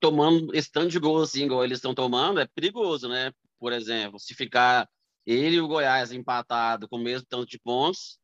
tomando 0.00 0.54
esse 0.54 0.72
tanto 0.72 0.88
de 0.88 0.98
gols 0.98 1.28
assim, 1.28 1.44
igual 1.44 1.62
eles 1.62 1.76
estão 1.76 1.94
tomando, 1.94 2.40
é 2.40 2.46
perigoso, 2.46 3.06
né? 3.06 3.30
Por 3.58 3.74
exemplo, 3.74 4.18
se 4.18 4.34
ficar 4.34 4.88
ele 5.26 5.56
e 5.56 5.60
o 5.60 5.68
Goiás 5.68 6.12
empatado 6.12 6.88
com 6.88 6.96
o 6.96 7.02
mesmo 7.02 7.26
tanto 7.28 7.46
de 7.46 7.58
pontos, 7.58 8.18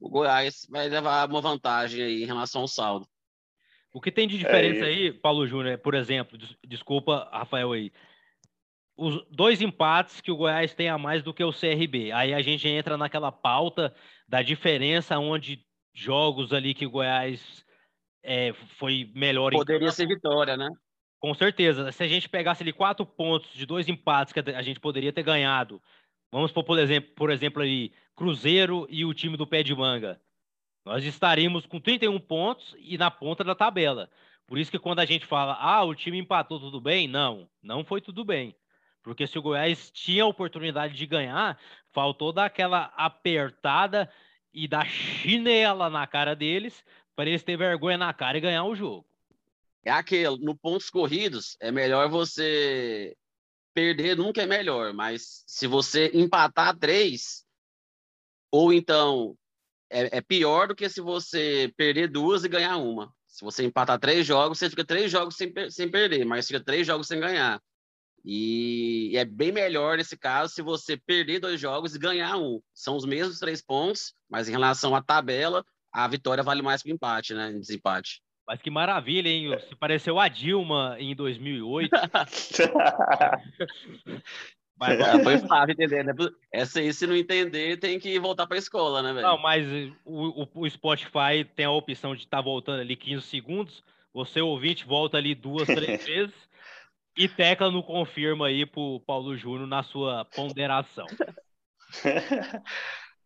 o 0.00 0.08
Goiás 0.08 0.66
vai 0.68 0.88
levar 0.88 1.28
uma 1.28 1.40
vantagem 1.40 2.02
aí 2.02 2.22
em 2.22 2.26
relação 2.26 2.62
ao 2.62 2.68
saldo. 2.68 3.06
O 3.92 4.00
que 4.00 4.12
tem 4.12 4.28
de 4.28 4.36
diferença 4.36 4.84
é, 4.84 4.88
aí, 4.88 5.12
Paulo 5.12 5.46
Júnior, 5.46 5.78
por 5.78 5.94
exemplo, 5.94 6.36
des 6.36 6.54
desculpa, 6.66 7.28
Rafael 7.32 7.72
aí, 7.72 7.90
os 8.96 9.26
dois 9.30 9.60
empates 9.60 10.20
que 10.20 10.30
o 10.30 10.36
Goiás 10.36 10.74
tem 10.74 10.88
a 10.88 10.98
mais 10.98 11.22
do 11.22 11.32
que 11.32 11.44
o 11.44 11.52
CRB. 11.52 12.12
Aí 12.12 12.32
a 12.32 12.42
gente 12.42 12.66
entra 12.66 12.96
naquela 12.96 13.30
pauta 13.30 13.94
da 14.28 14.42
diferença 14.42 15.18
onde 15.18 15.64
jogos 15.94 16.52
ali 16.52 16.74
que 16.74 16.86
o 16.86 16.90
Goiás 16.90 17.64
é, 18.22 18.52
foi 18.78 19.10
melhor. 19.14 19.52
Poderia 19.52 19.90
ser 19.90 20.06
vitória, 20.06 20.56
né? 20.56 20.68
Com 21.18 21.32
certeza. 21.34 21.90
Se 21.92 22.02
a 22.02 22.08
gente 22.08 22.28
pegasse 22.28 22.62
ali 22.62 22.72
quatro 22.72 23.06
pontos 23.06 23.52
de 23.52 23.64
dois 23.64 23.88
empates 23.88 24.32
que 24.32 24.40
a 24.40 24.62
gente 24.62 24.80
poderia 24.80 25.12
ter 25.12 25.22
ganhado, 25.22 25.80
vamos 26.36 26.52
por, 26.52 26.64
por 26.64 26.78
exemplo, 26.78 27.10
por 27.14 27.30
exemplo 27.30 27.62
ali, 27.62 27.94
Cruzeiro 28.14 28.86
e 28.90 29.06
o 29.06 29.14
time 29.14 29.38
do 29.38 29.46
Pé 29.46 29.62
de 29.62 29.74
Manga. 29.74 30.20
Nós 30.84 31.02
estaríamos 31.02 31.64
com 31.64 31.80
31 31.80 32.18
pontos 32.20 32.76
e 32.78 32.98
na 32.98 33.10
ponta 33.10 33.42
da 33.42 33.54
tabela. 33.54 34.10
Por 34.46 34.58
isso 34.58 34.70
que 34.70 34.78
quando 34.78 34.98
a 34.98 35.06
gente 35.06 35.24
fala, 35.24 35.54
ah, 35.54 35.82
o 35.82 35.94
time 35.94 36.18
empatou 36.18 36.60
tudo 36.60 36.78
bem, 36.78 37.08
não, 37.08 37.48
não 37.62 37.82
foi 37.82 38.02
tudo 38.02 38.22
bem. 38.22 38.54
Porque 39.02 39.26
se 39.26 39.38
o 39.38 39.42
Goiás 39.42 39.90
tinha 39.90 40.24
a 40.24 40.26
oportunidade 40.26 40.94
de 40.94 41.06
ganhar, 41.06 41.58
faltou 41.90 42.34
dar 42.34 42.44
aquela 42.44 42.92
apertada 42.98 44.12
e 44.52 44.68
dar 44.68 44.86
chinela 44.86 45.88
na 45.88 46.06
cara 46.06 46.36
deles 46.36 46.84
para 47.14 47.30
eles 47.30 47.42
ter 47.42 47.56
vergonha 47.56 47.96
na 47.96 48.12
cara 48.12 48.36
e 48.36 48.42
ganhar 48.42 48.64
o 48.64 48.76
jogo. 48.76 49.06
É 49.82 49.90
aquele, 49.90 50.36
no 50.44 50.54
pontos 50.54 50.90
corridos, 50.90 51.56
é 51.60 51.72
melhor 51.72 52.10
você 52.10 53.16
perder, 53.76 54.16
nunca 54.16 54.40
é 54.40 54.46
melhor, 54.46 54.94
mas 54.94 55.44
se 55.46 55.66
você 55.66 56.10
empatar 56.14 56.74
três, 56.78 57.44
ou 58.50 58.72
então 58.72 59.36
é, 59.90 60.16
é, 60.16 60.20
pior 60.22 60.68
do 60.68 60.74
que 60.74 60.88
se 60.88 61.02
você 61.02 61.70
perder 61.76 62.08
duas 62.08 62.42
e 62.42 62.48
ganhar 62.48 62.78
uma. 62.78 63.12
Se 63.26 63.44
você 63.44 63.66
empatar 63.66 64.00
três 64.00 64.26
jogos, 64.26 64.58
você 64.58 64.70
fica 64.70 64.82
três 64.82 65.12
jogos 65.12 65.36
sem, 65.36 65.52
sem 65.68 65.90
perder, 65.90 66.24
mas 66.24 66.46
fica 66.46 66.58
três 66.58 66.86
jogos 66.86 67.06
sem 67.06 67.20
ganhar. 67.20 67.62
E 68.24 69.12
é 69.14 69.26
bem 69.26 69.52
melhor 69.52 69.98
nesse 69.98 70.16
caso 70.16 70.54
se 70.54 70.62
você 70.62 70.96
perder 70.96 71.38
dois 71.38 71.60
jogos 71.60 71.94
e 71.94 71.98
ganhar 71.98 72.38
um. 72.38 72.62
São 72.72 72.96
os 72.96 73.04
mesmos 73.04 73.38
três 73.38 73.60
pontos, 73.60 74.14
mas 74.26 74.48
em 74.48 74.52
relação 74.52 74.96
à 74.96 75.02
tabela, 75.02 75.62
a 75.92 76.08
vitória 76.08 76.42
vale 76.42 76.62
mais 76.62 76.82
que 76.82 76.90
o 76.90 76.94
empate, 76.94 77.34
né? 77.34 77.50
Em 77.50 77.60
desempate. 77.60 78.22
Mas 78.46 78.62
que 78.62 78.70
maravilha, 78.70 79.28
hein? 79.28 79.58
Se 79.68 79.74
pareceu 79.74 80.20
a 80.20 80.28
Dilma 80.28 80.96
em 80.98 81.14
2008. 81.14 81.90
Mas, 84.78 85.00
é, 85.00 85.22
foi 85.22 85.38
fácil 85.38 85.72
entender, 85.72 86.04
né? 86.04 86.12
Essa 86.52 86.80
aí, 86.80 86.92
se 86.92 87.06
não 87.06 87.16
entender, 87.16 87.78
tem 87.78 87.98
que 87.98 88.18
voltar 88.20 88.46
para 88.46 88.56
a 88.56 88.58
escola, 88.58 89.02
né, 89.02 89.10
velho? 89.14 89.26
Não, 89.26 89.38
mas 89.38 89.66
o, 90.04 90.42
o, 90.42 90.48
o 90.54 90.68
Spotify 90.68 91.46
tem 91.56 91.64
a 91.64 91.70
opção 91.70 92.14
de 92.14 92.24
estar 92.24 92.36
tá 92.36 92.42
voltando 92.42 92.80
ali 92.80 92.94
15 92.94 93.22
segundos. 93.22 93.82
Você, 94.12 94.38
ouvinte, 94.42 94.84
volta 94.84 95.16
ali 95.16 95.34
duas, 95.34 95.66
três 95.66 96.04
vezes 96.04 96.34
e 97.16 97.26
tecla 97.26 97.70
no 97.70 97.82
confirma 97.82 98.48
aí 98.48 98.66
pro 98.66 99.00
Paulo 99.06 99.36
Júnior 99.36 99.66
na 99.66 99.82
sua 99.82 100.24
ponderação. 100.26 101.06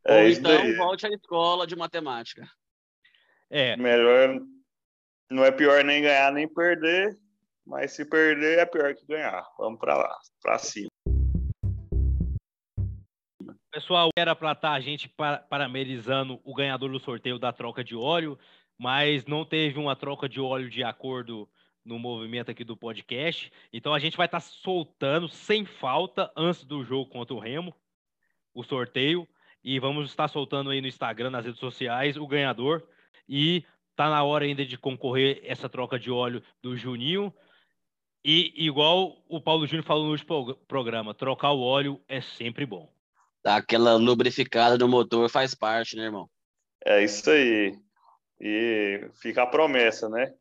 É 0.03 0.22
Ou 0.22 0.28
então 0.28 0.57
daí. 0.57 0.76
volte 0.76 1.07
à 1.07 1.11
escola 1.11 1.66
de 1.66 1.76
matemática. 1.76 2.49
É. 3.51 3.76
Melhor. 3.76 4.40
Não 5.31 5.45
é 5.45 5.53
pior 5.53 5.85
nem 5.85 6.03
ganhar 6.03 6.33
nem 6.33 6.49
perder, 6.49 7.16
mas 7.64 7.93
se 7.93 8.05
perder 8.05 8.59
é 8.59 8.66
pior 8.66 8.93
que 8.97 9.07
ganhar. 9.07 9.47
Vamos 9.57 9.78
para 9.78 9.97
lá, 9.97 10.18
para 10.43 10.59
cima. 10.59 10.89
Pessoal, 13.70 14.11
era 14.18 14.35
para 14.35 14.51
estar 14.51 14.70
tá 14.70 14.74
a 14.74 14.81
gente 14.81 15.09
parabenizando 15.49 16.41
o 16.43 16.53
ganhador 16.53 16.91
do 16.91 16.99
sorteio 16.99 17.39
da 17.39 17.53
troca 17.53 17.85
de 17.85 17.95
óleo, 17.95 18.37
mas 18.76 19.24
não 19.24 19.45
teve 19.45 19.78
uma 19.78 19.95
troca 19.95 20.28
de 20.28 20.41
óleo 20.41 20.68
de 20.68 20.83
acordo 20.83 21.49
no 21.85 21.97
movimento 21.97 22.51
aqui 22.51 22.64
do 22.64 22.76
podcast. 22.76 23.53
Então 23.72 23.95
a 23.95 24.01
gente 24.01 24.16
vai 24.16 24.26
estar 24.26 24.41
tá 24.41 24.47
soltando 24.47 25.28
sem 25.28 25.64
falta 25.64 26.28
antes 26.37 26.64
do 26.64 26.83
jogo 26.83 27.09
contra 27.09 27.35
o 27.35 27.39
Remo 27.39 27.72
o 28.53 28.64
sorteio 28.64 29.28
e 29.62 29.78
vamos 29.78 30.11
estar 30.11 30.26
soltando 30.26 30.70
aí 30.70 30.81
no 30.81 30.89
Instagram, 30.89 31.31
nas 31.31 31.45
redes 31.45 31.61
sociais, 31.61 32.16
o 32.16 32.26
ganhador. 32.26 32.83
E 33.28 33.64
tá 34.01 34.09
na 34.09 34.24
hora 34.24 34.46
ainda 34.46 34.64
de 34.64 34.78
concorrer 34.78 35.42
essa 35.44 35.68
troca 35.68 35.98
de 35.98 36.11
óleo 36.11 36.42
do 36.62 36.74
Juninho. 36.74 37.30
E 38.24 38.55
igual 38.57 39.22
o 39.28 39.42
Paulo 39.42 39.66
Júnior 39.66 39.84
falou 39.84 40.05
no 40.05 40.12
último 40.12 40.55
programa, 40.66 41.12
trocar 41.12 41.53
o 41.53 41.61
óleo 41.61 42.01
é 42.09 42.22
sempre 42.22 42.64
bom. 42.64 42.90
Aquela 43.44 43.96
lubrificada 43.96 44.78
do 44.78 44.88
motor 44.88 45.28
faz 45.28 45.55
parte, 45.55 45.96
né, 45.96 46.05
irmão? 46.05 46.30
É 46.82 47.05
isso 47.05 47.30
aí. 47.30 47.78
E 48.40 49.07
fica 49.20 49.42
a 49.42 49.46
promessa, 49.46 50.09
né? 50.09 50.32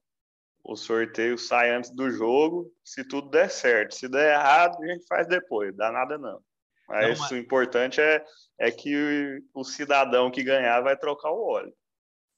O 0.64 0.78
sorteio 0.78 1.38
sai 1.38 1.72
antes 1.72 1.90
do 1.90 2.10
jogo, 2.10 2.74
se 2.82 3.06
tudo 3.06 3.30
der 3.30 3.50
certo. 3.50 3.94
Se 3.94 4.08
der 4.08 4.36
errado, 4.36 4.82
a 4.82 4.88
gente 4.88 5.06
faz 5.06 5.28
depois, 5.28 5.76
dá 5.76 5.92
nada 5.92 6.18
não. 6.18 6.40
Mas, 6.88 7.20
não, 7.20 7.24
mas... 7.24 7.32
o 7.32 7.36
importante 7.36 8.00
é, 8.00 8.24
é 8.58 8.72
que 8.72 9.42
o, 9.54 9.60
o 9.60 9.64
cidadão 9.66 10.32
que 10.32 10.44
ganhar 10.44 10.80
vai 10.80 10.96
trocar 10.96 11.32
o 11.32 11.46
óleo. 11.46 11.74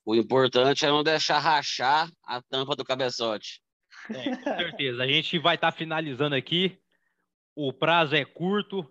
O 0.05 0.15
importante 0.15 0.85
é 0.85 0.89
não 0.89 1.03
deixar 1.03 1.39
rachar 1.39 2.09
a 2.25 2.41
tampa 2.41 2.75
do 2.75 2.83
cabeçote. 2.83 3.61
É, 4.09 4.35
com 4.35 4.43
certeza. 4.43 5.03
A 5.03 5.07
gente 5.07 5.37
vai 5.37 5.55
estar 5.55 5.71
tá 5.71 5.77
finalizando 5.77 6.35
aqui. 6.35 6.77
O 7.55 7.71
prazo 7.71 8.15
é 8.15 8.25
curto. 8.25 8.89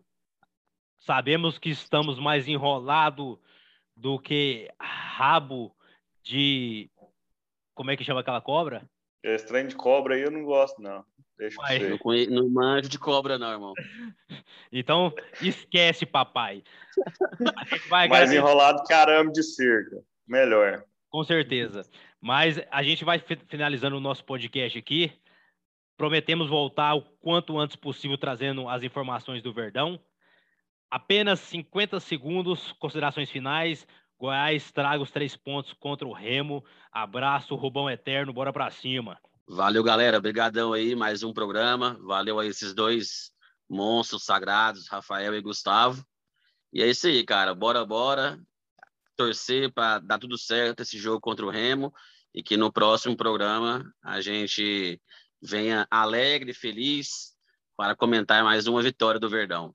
Sabemos 1.00 1.58
que 1.58 1.70
estamos 1.70 2.18
mais 2.18 2.46
enrolado 2.46 3.40
do 3.96 4.18
que 4.18 4.70
rabo 4.80 5.74
de. 6.22 6.90
Como 7.74 7.90
é 7.90 7.96
que 7.96 8.04
chama 8.04 8.20
aquela 8.20 8.40
cobra? 8.40 8.88
Esse 9.22 9.46
trem 9.46 9.66
de 9.66 9.74
cobra 9.74 10.14
aí 10.14 10.22
eu 10.22 10.30
não 10.30 10.44
gosto, 10.44 10.80
não. 10.80 11.04
Deixa 11.36 11.58
eu 11.78 11.98
não, 12.04 12.42
não 12.42 12.48
manjo 12.50 12.88
de 12.88 12.98
cobra, 12.98 13.38
não, 13.38 13.50
irmão. 13.50 13.72
então, 14.70 15.12
esquece, 15.40 16.04
papai. 16.04 16.62
Mais 17.88 18.30
enrolado 18.30 18.82
que 18.84 18.92
arame 18.92 19.32
de 19.32 19.42
cerca. 19.42 20.02
Melhor. 20.28 20.84
Com 21.10 21.24
certeza. 21.24 21.82
Mas 22.20 22.60
a 22.70 22.82
gente 22.82 23.04
vai 23.04 23.18
finalizando 23.48 23.96
o 23.96 24.00
nosso 24.00 24.24
podcast 24.24 24.78
aqui. 24.78 25.12
Prometemos 25.96 26.48
voltar 26.48 26.94
o 26.94 27.02
quanto 27.02 27.58
antes 27.58 27.76
possível 27.76 28.16
trazendo 28.16 28.68
as 28.68 28.82
informações 28.84 29.42
do 29.42 29.52
Verdão. 29.52 30.00
Apenas 30.88 31.40
50 31.40 31.98
segundos, 32.00 32.72
considerações 32.78 33.28
finais. 33.28 33.86
Goiás 34.18 34.70
traga 34.70 35.02
os 35.02 35.10
três 35.10 35.36
pontos 35.36 35.72
contra 35.72 36.06
o 36.06 36.12
Remo. 36.12 36.64
Abraço, 36.92 37.56
Rubão 37.56 37.90
Eterno, 37.90 38.32
bora 38.32 38.52
pra 38.52 38.70
cima. 38.70 39.18
Valeu, 39.48 39.82
galera. 39.82 40.18
Obrigadão 40.18 40.72
aí, 40.72 40.94
mais 40.94 41.24
um 41.24 41.32
programa. 41.32 41.98
Valeu 42.02 42.38
aí 42.38 42.48
esses 42.48 42.72
dois 42.72 43.32
monstros 43.68 44.24
sagrados, 44.24 44.88
Rafael 44.88 45.34
e 45.34 45.40
Gustavo. 45.40 46.04
E 46.72 46.82
é 46.82 46.86
isso 46.86 47.08
aí, 47.08 47.24
cara. 47.24 47.52
Bora, 47.52 47.84
bora 47.84 48.38
torcer 49.20 49.70
para 49.70 49.98
dar 49.98 50.18
tudo 50.18 50.38
certo 50.38 50.80
esse 50.80 50.96
jogo 50.96 51.20
contra 51.20 51.44
o 51.44 51.50
Remo 51.50 51.92
e 52.34 52.42
que 52.42 52.56
no 52.56 52.72
próximo 52.72 53.14
programa 53.14 53.84
a 54.02 54.18
gente 54.22 54.98
venha 55.42 55.86
alegre, 55.90 56.54
feliz 56.54 57.34
para 57.76 57.94
comentar 57.94 58.42
mais 58.42 58.66
uma 58.66 58.82
vitória 58.82 59.20
do 59.20 59.28
Verdão. 59.28 59.74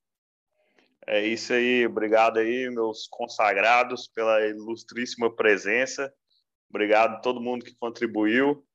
É 1.05 1.23
isso 1.23 1.53
aí, 1.53 1.85
obrigado 1.85 2.37
aí, 2.37 2.67
meus 2.71 3.07
consagrados, 3.07 4.07
pela 4.07 4.43
ilustríssima 4.47 5.31
presença. 5.31 6.11
Obrigado 6.67 7.13
a 7.13 7.19
todo 7.19 7.39
mundo 7.39 7.63
que 7.63 7.75
contribuiu. 7.75 8.65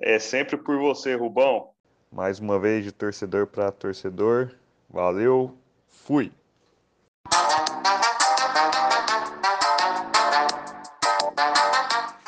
É 0.00 0.18
sempre 0.18 0.56
por 0.56 0.76
você, 0.76 1.14
Rubão. 1.14 1.70
Mais 2.10 2.40
uma 2.40 2.58
vez, 2.58 2.84
de 2.84 2.90
torcedor 2.90 3.46
para 3.46 3.70
torcedor. 3.70 4.50
Valeu, 4.88 5.56
fui! 5.88 6.32